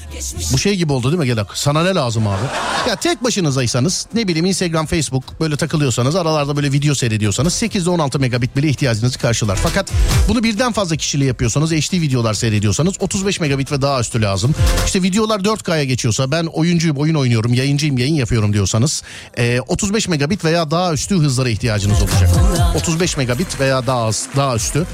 [0.52, 1.58] Bu şey gibi oldu değil mi Gedak?
[1.58, 2.42] Sana ne lazım abi?
[2.88, 7.90] Ya tek başınızaysanız ne bileyim Instagram, Facebook böyle takılıyorsanız aralarda böyle video seyrediyorsanız 8 ile
[7.90, 9.58] 16 megabit bile ihtiyacınızı karşılar.
[9.62, 9.92] Fakat
[10.28, 14.54] bunu birden fazla kişiyle yapıyorsanız HD videolar seyrediyorsanız 35 megabit ve daha üstü lazım.
[14.86, 19.02] İşte videolar 4K'ya geçiyorsa ben oyuncuyum oyun oynuyorum yayıncıyım yayın yapıyorum diyorsanız
[19.38, 22.30] e, 35 megabit veya daha üstü hızlara ihtiyacınız olacak.
[22.76, 24.86] 35 megabit veya daha daha üstü.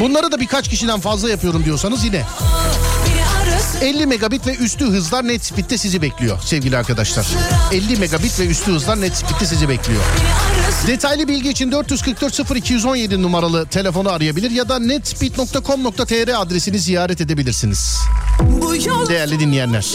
[0.00, 2.24] Bunları da birkaç kişiden fazla yapıyorum diyorsanız yine
[3.06, 7.26] beni arasın 50 megabit ve üstü hızlar net speed'te sizi bekliyor sevgili arkadaşlar.
[7.72, 10.02] 50 megabit ve üstü hızlar net speed'te sizi bekliyor.
[10.86, 17.98] Detaylı bilgi için 444 0217 numaralı telefonu arayabilir ya da netspeed.com.tr adresini ziyaret edebilirsiniz.
[19.08, 19.86] Değerli dinleyenler.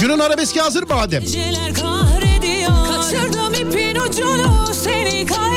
[0.00, 1.22] Günün arabeski hazır mı Adem?
[1.22, 5.53] Geceler kahrediyor Kaçırdım ipin ucunu seni kaybediyorum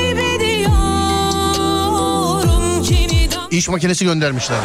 [3.58, 4.58] İş makinesi göndermişler.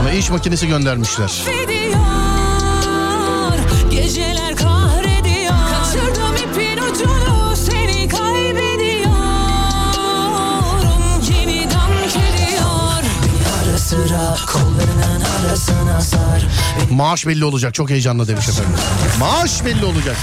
[0.00, 1.42] Bana iş makinesi göndermişler.
[1.46, 2.00] mahvediyor
[3.90, 9.14] Geceler kahrediyor Kaçırdım ipin ucunu seni kaybediyorum
[11.30, 13.02] Yeniden geliyor
[13.68, 16.46] Ara sıra kollarının arasına sar
[16.90, 18.72] Maaş belli olacak çok heyecanlı demiş efendim.
[19.20, 20.16] Maaş belli olacak.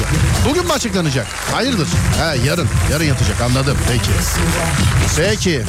[0.49, 1.27] Bugün mü açıklanacak?
[1.53, 1.87] Hayırdır?
[2.19, 2.67] He yarın.
[2.91, 3.77] Yarın yatacak anladım.
[3.87, 4.11] Peki.
[5.17, 5.63] Peki.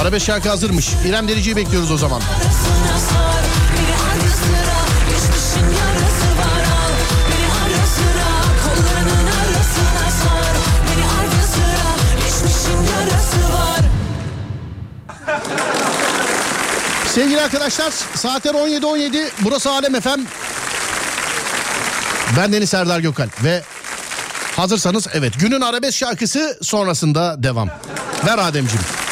[0.00, 0.88] Arabesk şarkı hazırmış.
[1.06, 2.22] İrem Derici'yi bekliyoruz o zaman.
[17.14, 20.26] Sevgili arkadaşlar saatler 17.17 burası Alem Efem.
[22.36, 23.62] Ben Deniz Serdar Gökalp ve
[24.56, 27.68] hazırsanız evet günün arabesk şarkısı sonrasında devam.
[28.26, 29.05] Ver Ademciğim.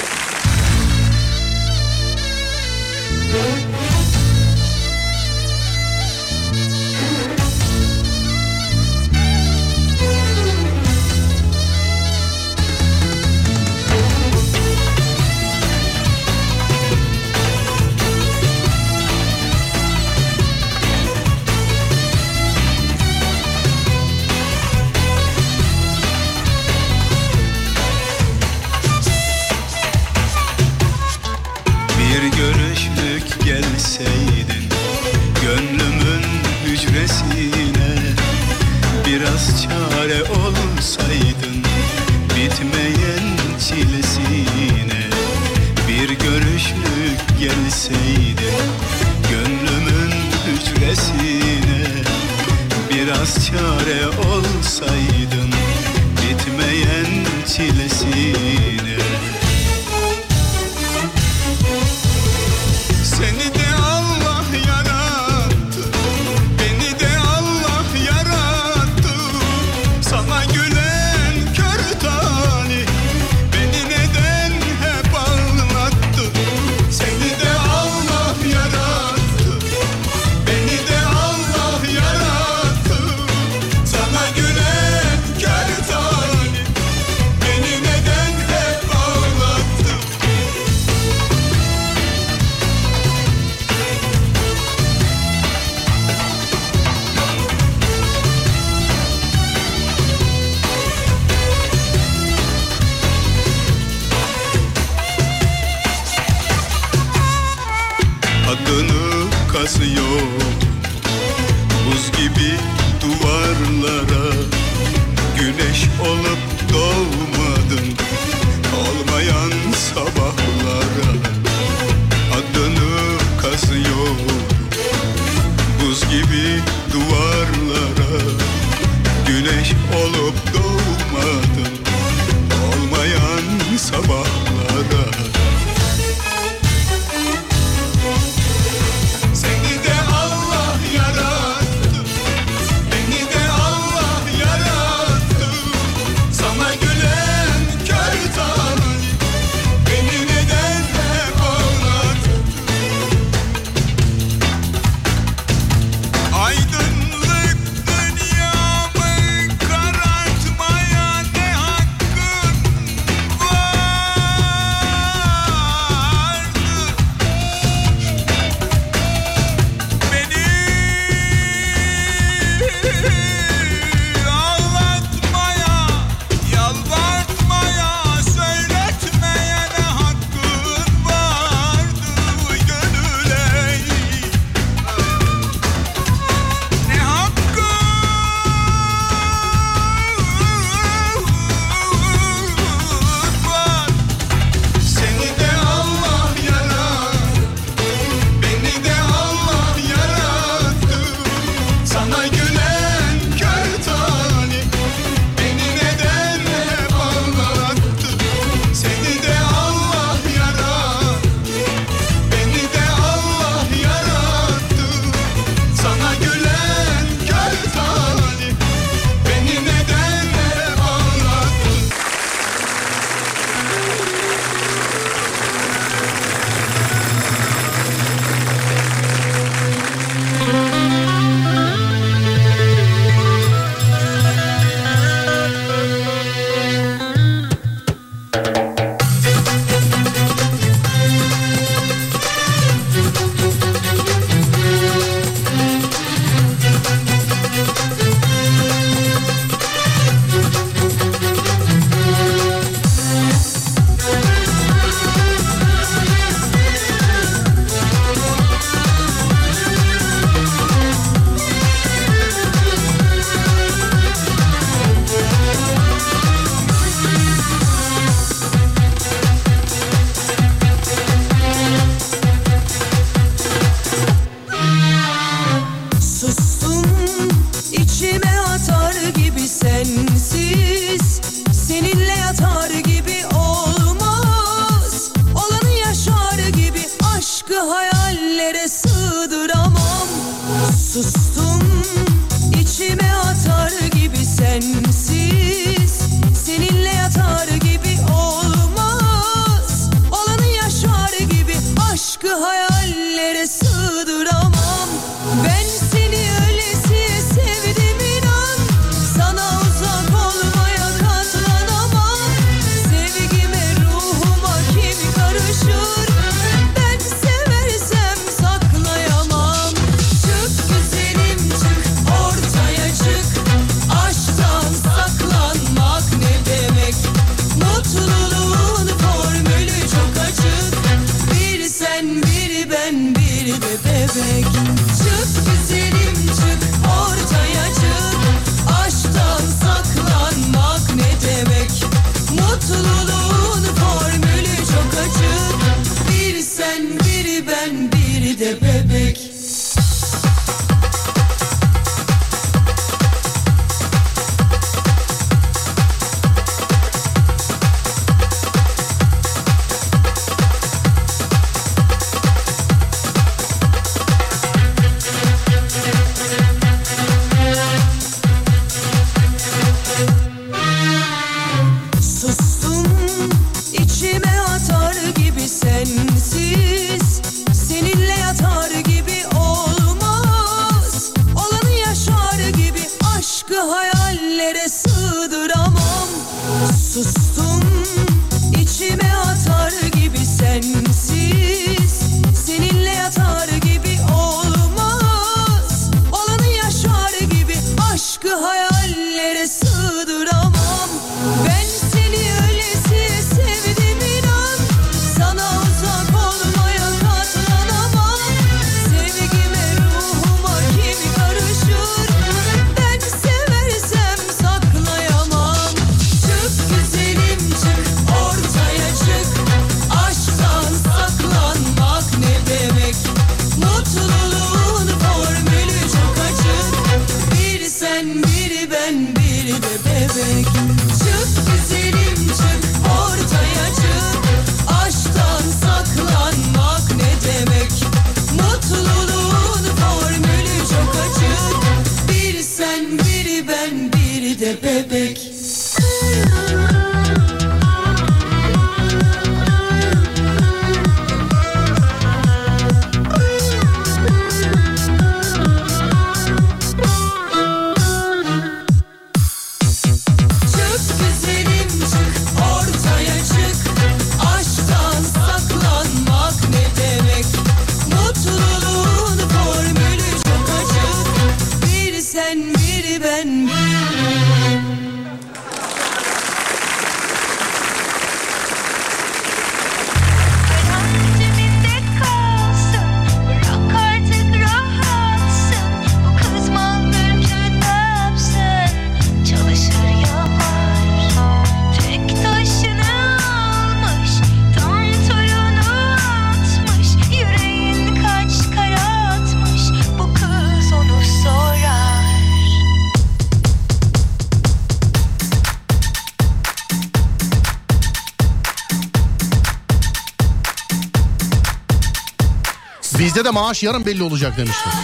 [513.25, 514.75] De maaş yarın belli olacak demişler.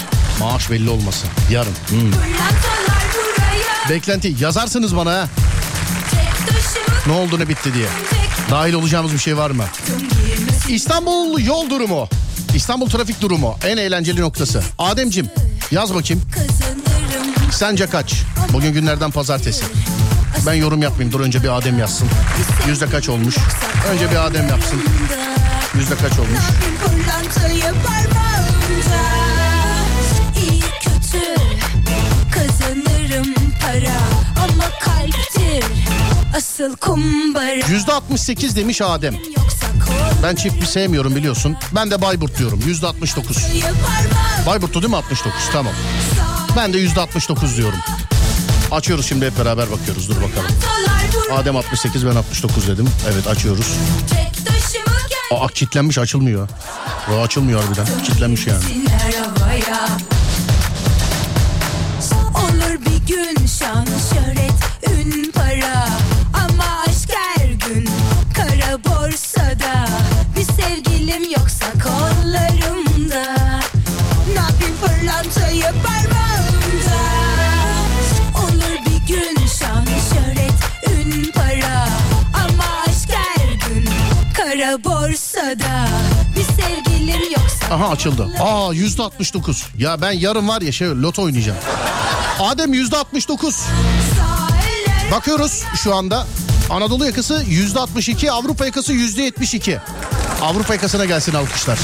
[0.40, 1.28] Maaş belli olmasın.
[1.50, 1.72] Yarın.
[1.88, 2.12] Hmm.
[3.90, 5.28] Beklenti yazarsınız bana ha.
[7.06, 7.86] Ne oldu ne bitti diye.
[8.50, 9.64] Dahil olacağımız bir şey var mı?
[10.68, 12.08] İstanbul yol durumu.
[12.54, 13.56] İstanbul trafik durumu.
[13.64, 14.62] En eğlenceli noktası.
[14.78, 15.30] Ademcim
[15.70, 16.22] yaz bakayım.
[17.52, 18.14] Sence kaç?
[18.52, 19.64] Bugün günlerden pazartesi.
[20.46, 21.12] Ben yorum yapmayayım.
[21.12, 22.08] Dur önce bir Adem yazsın.
[22.68, 23.36] Yüzde kaç olmuş?
[23.92, 24.82] Önce bir Adem yapsın.
[25.74, 26.40] Yüzde kaç olmuş?
[28.80, 31.34] Pırlantayı parmağımda İyi kötü
[32.32, 33.96] kazanırım para
[34.44, 35.64] Ama kalptir
[36.36, 39.14] asıl kumbara Yüzde 68 demiş Adem.
[40.22, 41.56] Ben çift bir sevmiyorum biliyorsun.
[41.74, 42.62] Ben de Bayburt diyorum.
[42.66, 43.36] Yüzde 69.
[44.46, 45.40] Bayburt'tu değil mi 69?
[45.52, 45.72] Tamam.
[46.56, 47.78] Ben de yüzde 69 diyorum.
[48.70, 50.08] Açıyoruz şimdi hep beraber bakıyoruz.
[50.08, 50.50] Dur bakalım.
[51.32, 52.88] Adem 68 ben 69 dedim.
[53.12, 53.66] Evet açıyoruz.
[55.40, 56.48] Aa kilitlenmiş açılmıyor.
[57.14, 57.86] O açılmıyor harbiden.
[58.04, 58.64] Kilitlenmiş yani.
[62.34, 64.52] Olur bir gün şan şöhret
[64.90, 65.88] ün para
[87.70, 88.28] Aha açıldı.
[88.40, 89.66] Aa yüzde 69.
[89.78, 91.58] Ya ben yarın var ya şey loto oynayacağım.
[92.40, 93.56] Adem yüzde 69.
[95.12, 96.26] Bakıyoruz şu anda.
[96.70, 99.78] Anadolu yakası yüzde 62, Avrupa yakası yüzde 72.
[100.42, 101.78] Avrupa yakasına gelsin alkışlar.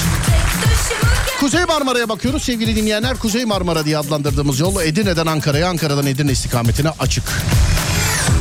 [1.41, 3.17] Kuzey Marmara'ya bakıyoruz sevgili dinleyenler.
[3.17, 7.25] Kuzey Marmara diye adlandırdığımız yol Edirne'den Ankara'ya, Ankara'dan Edirne istikametine açık.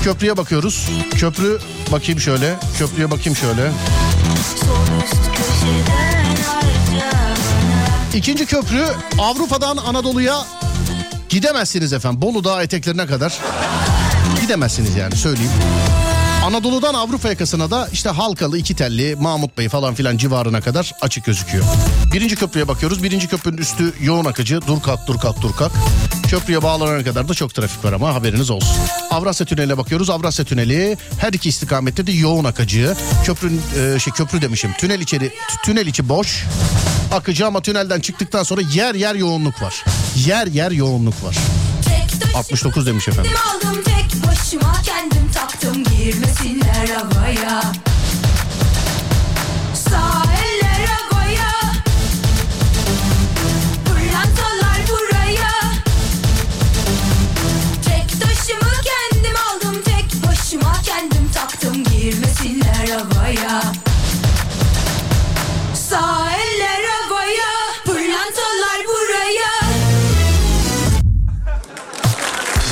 [0.04, 0.88] Köprüye bakıyoruz.
[1.20, 1.60] Köprü
[1.92, 2.56] bakayım şöyle.
[2.78, 3.72] Köprüye bakayım şöyle.
[8.16, 8.86] İkinci köprü
[9.20, 10.46] Avrupa'dan Anadolu'ya
[11.30, 12.22] gidemezsiniz efendim.
[12.22, 13.40] Bolu Dağı eteklerine kadar
[14.42, 15.52] gidemezsiniz yani söyleyeyim.
[16.46, 21.26] Anadolu'dan Avrupa yakasına da işte Halkalı, İki Telli, Mahmut Bey falan filan civarına kadar açık
[21.26, 21.66] gözüküyor.
[22.14, 23.04] Birinci köprüye bakıyoruz.
[23.04, 24.60] Birinci köprünün üstü yoğun akıcı.
[24.68, 25.72] Dur kalk dur kalk dur kalk.
[26.36, 28.78] Köprüye bağlanana kadar da çok trafik var ama haberiniz olsun.
[29.12, 30.10] Avrasya Tüneli'ne bakıyoruz.
[30.10, 32.96] Avrasya Tüneli her iki istikamette de yoğun akıcı.
[33.26, 34.74] Köprünün e, şey köprü demişim.
[34.74, 35.32] Tünel içeri
[35.66, 36.44] tünel içi boş.
[37.12, 39.86] Akıcı ama tünelden çıktıktan sonra yer yer yoğunluk var.
[40.26, 41.38] Yer yer yoğunluk var.
[42.36, 43.32] 69 demiş efendim.
[43.48, 47.62] Aldım tek başıma kendim taktım girmesinler havaya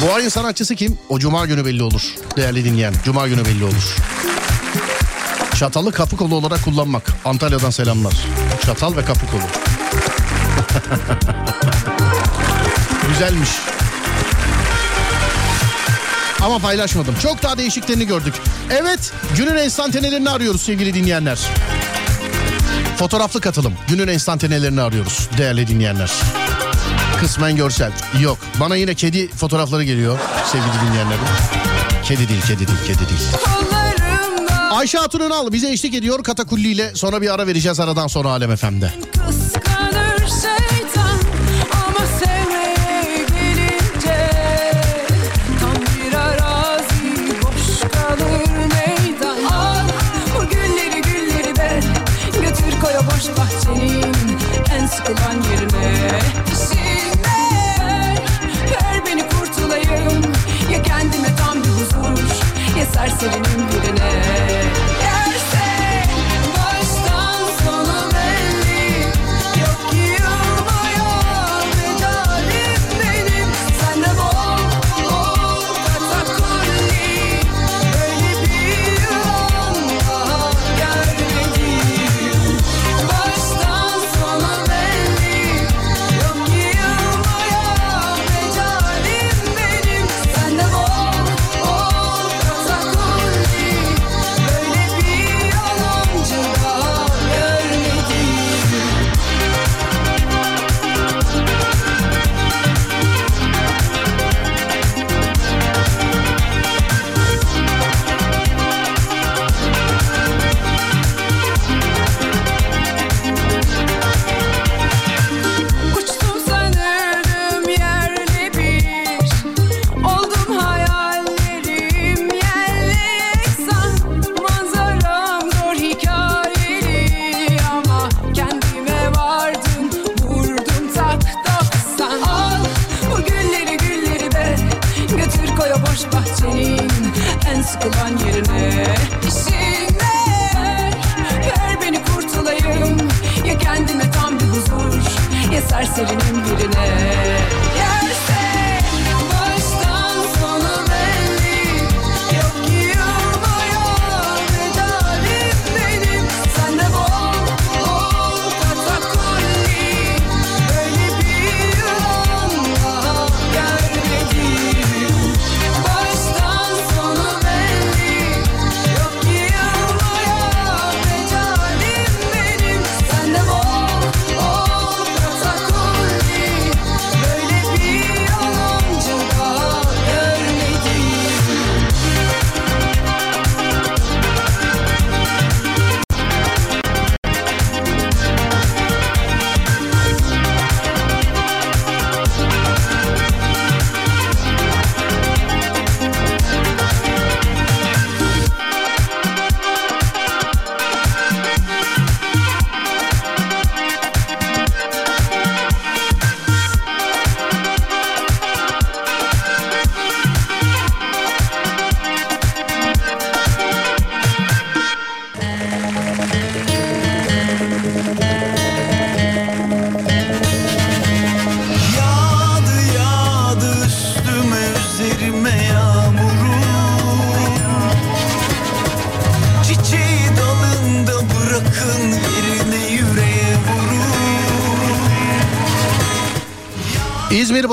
[0.01, 0.97] Bu ayın sanatçısı kim?
[1.09, 2.01] O cuma günü belli olur.
[2.37, 2.93] Değerli dinleyen.
[3.05, 3.95] Cuma günü belli olur.
[5.55, 7.03] Çatalı kapı kolu olarak kullanmak.
[7.25, 8.13] Antalya'dan selamlar.
[8.65, 9.41] Çatal ve kapı kolu.
[13.09, 13.49] Güzelmiş.
[16.43, 17.15] Ama paylaşmadım.
[17.21, 18.33] Çok daha değişiklerini gördük.
[18.69, 21.39] Evet günün enstantanelerini arıyoruz sevgili dinleyenler.
[22.97, 23.73] Fotoğraflı katılım.
[23.87, 26.11] Günün enstantanelerini arıyoruz değerli dinleyenler.
[27.19, 27.91] Kısmen görsel.
[28.21, 28.37] Yok.
[28.59, 30.19] Bana yine kedi fotoğrafları geliyor
[30.51, 31.23] sevgili dinleyenlerim.
[32.03, 33.21] Kedi değil, kedi değil, kedi değil.
[34.71, 36.95] Ayşe Hatun Ünal bize eşlik ediyor Katakulli ile.
[36.95, 38.93] Sonra bir ara vereceğiz aradan sonra Alem FM'de.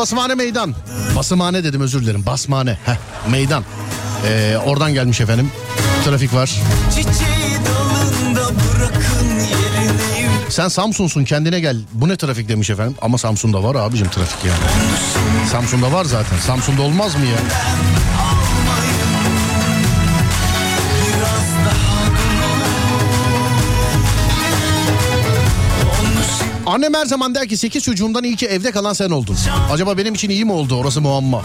[0.01, 0.75] Basmane Meydan.
[1.17, 2.27] Basmane dedim özür dilerim.
[2.27, 2.79] Basmane.
[2.87, 2.97] Heh,
[3.31, 3.65] meydan.
[4.27, 5.53] Ee, oradan gelmiş efendim.
[6.05, 6.61] Trafik var.
[10.49, 11.77] Sen Samsun'sun kendine gel.
[11.93, 12.97] Bu ne trafik demiş efendim.
[13.03, 14.59] Ama Samsun'da var abicim trafik yani.
[15.51, 16.39] Samsun'da var zaten.
[16.39, 17.39] Samsun'da olmaz mı ya?
[26.71, 29.37] Annem her zaman der ki 8 çocuğumdan iyi ki evde kalan sen oldun.
[29.73, 30.77] Acaba benim için iyi mi oldu?
[30.77, 31.43] Orası muamma.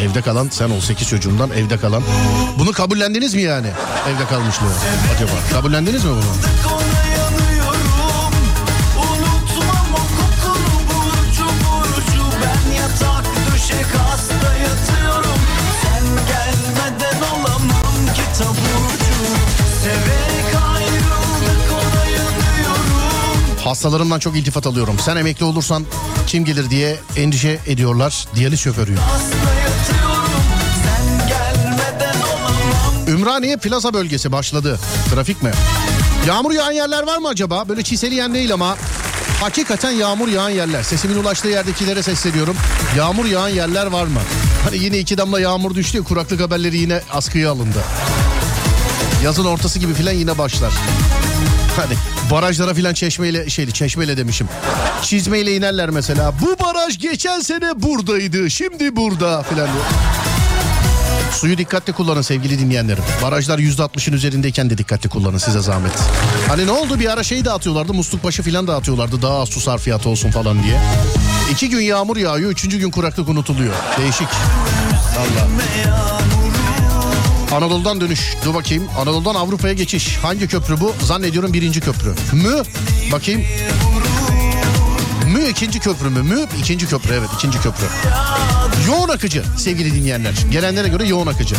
[0.00, 2.02] Evde kalan sen ol 8 çocuğumdan evde kalan.
[2.58, 3.66] Bunu kabullendiniz mi yani?
[4.08, 4.74] Evde kalmışlığı.
[5.16, 6.20] Acaba kabullendiniz mi bunu?
[23.76, 24.96] Hastalarımdan çok iltifat alıyorum.
[24.98, 25.84] Sen emekli olursan
[26.26, 28.26] kim gelir diye endişe ediyorlar.
[28.34, 29.00] Diyaliz şoförüyüm.
[33.08, 34.78] Ümraniye Plaza bölgesi başladı.
[35.14, 35.50] Trafik mi?
[36.26, 37.68] Yağmur yağan yerler var mı acaba?
[37.68, 38.76] Böyle çiseleyen değil ama
[39.40, 40.82] hakikaten yağmur yağan yerler.
[40.82, 42.56] Sesimin ulaştığı yerdekilere sesleniyorum.
[42.96, 44.20] Yağmur yağan yerler var mı?
[44.64, 47.78] Hani yine iki damla yağmur düştü kuraklık haberleri yine askıya alındı.
[49.24, 50.72] Yazın ortası gibi filan yine başlar.
[51.76, 51.94] Hani
[52.30, 54.48] barajlara filan çeşmeyle şeyli çeşmeyle demişim.
[55.02, 56.32] Çizmeyle inerler mesela.
[56.40, 58.50] Bu baraj geçen sene buradaydı.
[58.50, 59.68] Şimdi burada filan.
[61.32, 63.04] Suyu dikkatli kullanın sevgili dinleyenlerim.
[63.22, 65.92] Barajlar %60'ın üzerindeyken de dikkatli kullanın size zahmet.
[66.48, 70.08] Hani ne oldu bir ara şey dağıtıyorlardı musluk başı filan dağıtıyorlardı daha az su sarfiyatı
[70.08, 70.80] olsun falan diye.
[71.52, 73.74] İki gün yağmur yağıyor üçüncü gün kuraklık unutuluyor.
[73.98, 74.28] Değişik.
[75.18, 76.35] Allah.
[77.52, 78.34] Anadolu'dan dönüş.
[78.44, 78.84] Dur bakayım.
[78.98, 80.16] Anadolu'dan Avrupa'ya geçiş.
[80.22, 80.94] Hangi köprü bu?
[81.02, 82.08] Zannediyorum birinci köprü.
[82.32, 82.62] Mü?
[83.12, 83.44] Bakayım.
[85.34, 86.22] Mü ikinci köprü mü?
[86.22, 87.84] Mü ikinci köprü evet ikinci köprü.
[88.88, 90.34] Yoğun akıcı sevgili dinleyenler.
[90.52, 91.54] Gelenlere göre yoğun akıcı.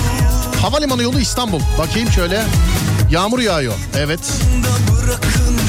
[0.61, 1.61] Havalimanı yolu İstanbul.
[1.77, 2.43] Bakayım şöyle.
[3.11, 3.73] Yağmur yağıyor.
[3.97, 4.19] Evet.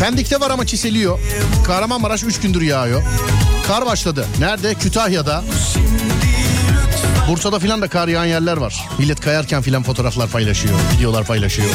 [0.01, 1.19] Pendik'te var ama çiseliyor.
[1.67, 3.03] Kahramanmaraş 3 gündür yağıyor.
[3.69, 4.27] Kar başladı.
[4.39, 4.75] Nerede?
[4.75, 5.45] Kütahya'da.
[7.29, 8.89] Bursa'da filan da kar yağan yerler var.
[8.99, 10.75] Millet kayarken filan fotoğraflar paylaşıyor.
[10.97, 11.69] Videolar paylaşıyor.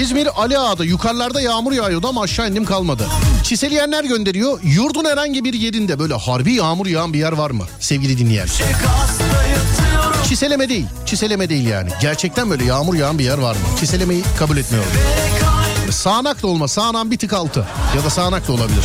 [0.00, 3.06] İzmir Ali Ağa'da yukarılarda yağmur yağıyordu ama aşağı indim kalmadı.
[3.42, 4.60] Çiseleyenler gönderiyor.
[4.62, 8.46] Yurdun herhangi bir yerinde böyle harbi yağmur yağan bir yer var mı sevgili dinleyen?
[10.28, 10.86] Çiseleme değil.
[11.06, 11.90] Çiseleme değil yani.
[12.00, 13.60] Gerçekten böyle yağmur yağan bir yer var mı?
[13.80, 14.90] Çiselemeyi kabul etmiyorum.
[15.90, 16.68] Sağanak da olma.
[16.68, 17.66] Sağanan bir tık altı.
[17.96, 18.84] Ya da sağanak da olabilir.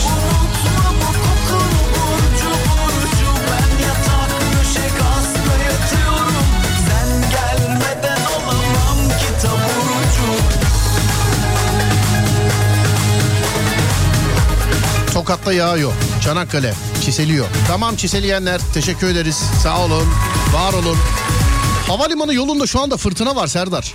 [15.30, 15.91] Tokat'ta yağıyor.
[16.23, 16.73] Çanakkale
[17.05, 17.45] çiseliyor.
[17.67, 19.43] Tamam çiseleyenler teşekkür ederiz.
[19.63, 20.07] Sağ olun.
[20.53, 20.97] Var olun.
[21.88, 23.93] Havalimanı yolunda şu anda fırtına var Serdar.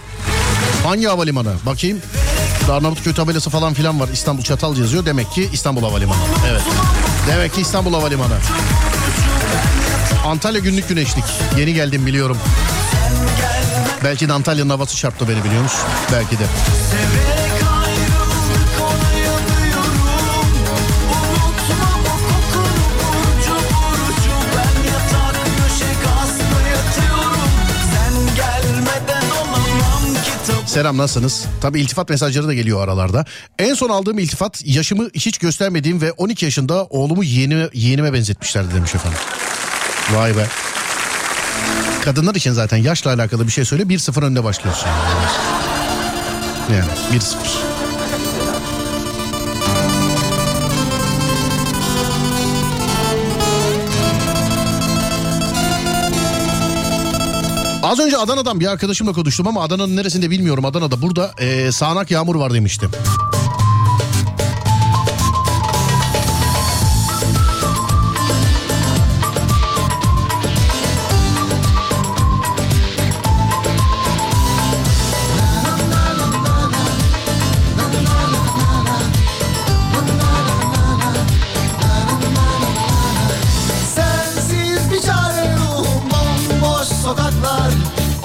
[0.84, 1.52] Hangi havalimanı?
[1.66, 2.02] Bakayım.
[2.70, 4.08] Arnavutköy tabelası falan filan var.
[4.12, 5.06] İstanbul Çatalca yazıyor.
[5.06, 6.18] Demek ki İstanbul Havalimanı.
[6.50, 6.62] Evet.
[7.28, 8.34] Demek ki İstanbul Havalimanı.
[10.26, 11.24] Antalya günlük güneşlik.
[11.58, 12.38] Yeni geldim biliyorum.
[14.04, 15.80] Belki de Antalya'nın havası çarptı beni biliyor musun?
[16.12, 16.44] Belki de.
[16.90, 17.33] Severek
[30.74, 31.44] Selam nasılsınız?
[31.60, 33.24] Tabii iltifat mesajları da geliyor aralarda.
[33.58, 38.94] En son aldığım iltifat yaşımı hiç göstermediğim ve 12 yaşında oğlumu yeğenime, yeğenime benzetmişlerdi demiş
[38.94, 39.18] efendim.
[40.12, 40.46] Vay be.
[42.04, 44.88] Kadınlar için zaten yaşla alakalı bir şey söyle 1-0 önde başlıyorsun.
[46.70, 47.73] Yani 1-0.
[57.84, 60.64] Az önce Adana'dan bir arkadaşımla konuştum ama Adana'nın neresinde bilmiyorum.
[60.64, 62.90] Adana'da burada eee, sağanak yağmur var demiştim.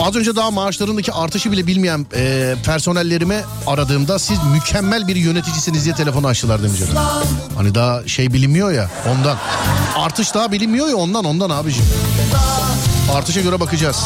[0.09, 5.95] Az önce daha maaşlarındaki artışı bile bilmeyen e, personellerime aradığımda siz mükemmel bir yöneticisiniz diye
[5.95, 7.01] telefonu açtılar demiş efendim.
[7.55, 9.37] Hani daha şey bilinmiyor ya ondan.
[9.97, 11.85] Artış daha bilinmiyor ya ondan ondan abicim.
[13.13, 13.97] Artışa göre bakacağız.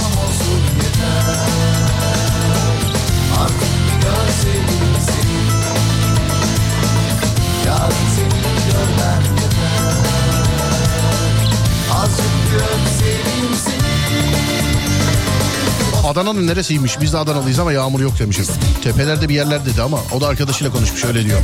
[16.14, 17.02] Adana'nın neresiymiş?
[17.02, 18.62] Biz de Adanalıyız ama yağmur yok demiş efendim.
[18.84, 21.40] Tepelerde bir yerler dedi ama o da arkadaşıyla konuşmuş öyle diyor.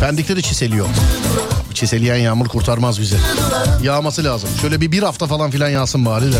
[0.00, 0.86] Pendik'te de çiseliyor.
[1.74, 3.16] Çiseleyen yağmur kurtarmaz bizi.
[3.82, 4.48] Yağması lazım.
[4.60, 6.38] Şöyle bir bir hafta falan filan yağsın bari de.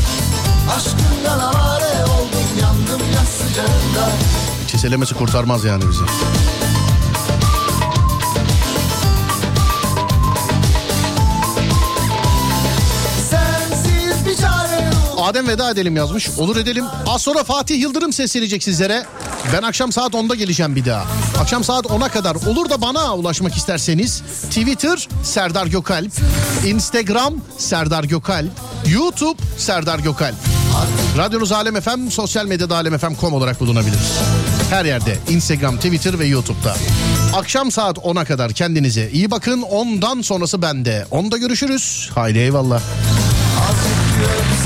[0.76, 1.41] Aşkından
[4.66, 6.03] Çiselemesi kurtarmaz yani bizi.
[15.31, 16.28] Çare yok Adem veda edelim yazmış.
[16.39, 16.85] Olur edelim.
[17.07, 19.07] Az sonra Fatih Yıldırım seslenecek sizlere.
[19.53, 21.07] Ben akşam saat 10'da geleceğim bir daha.
[21.41, 26.12] Akşam saat 10'a kadar olur da bana ulaşmak isterseniz Twitter Serdar Gökalp,
[26.66, 28.51] Instagram Serdar Gökalp,
[28.87, 30.35] YouTube Serdar Gökalp.
[31.18, 34.01] Radyonuz Alem FM, sosyal medyada alemfm.com olarak bulunabilir.
[34.70, 36.76] Her yerde Instagram, Twitter ve YouTube'da.
[37.35, 39.62] Akşam saat 10'a kadar kendinize iyi bakın.
[39.62, 41.07] Ondan sonrası bende.
[41.11, 42.11] Onda görüşürüz.
[42.14, 42.81] Haydi eyvallah.
[44.20, 44.60] Bostancı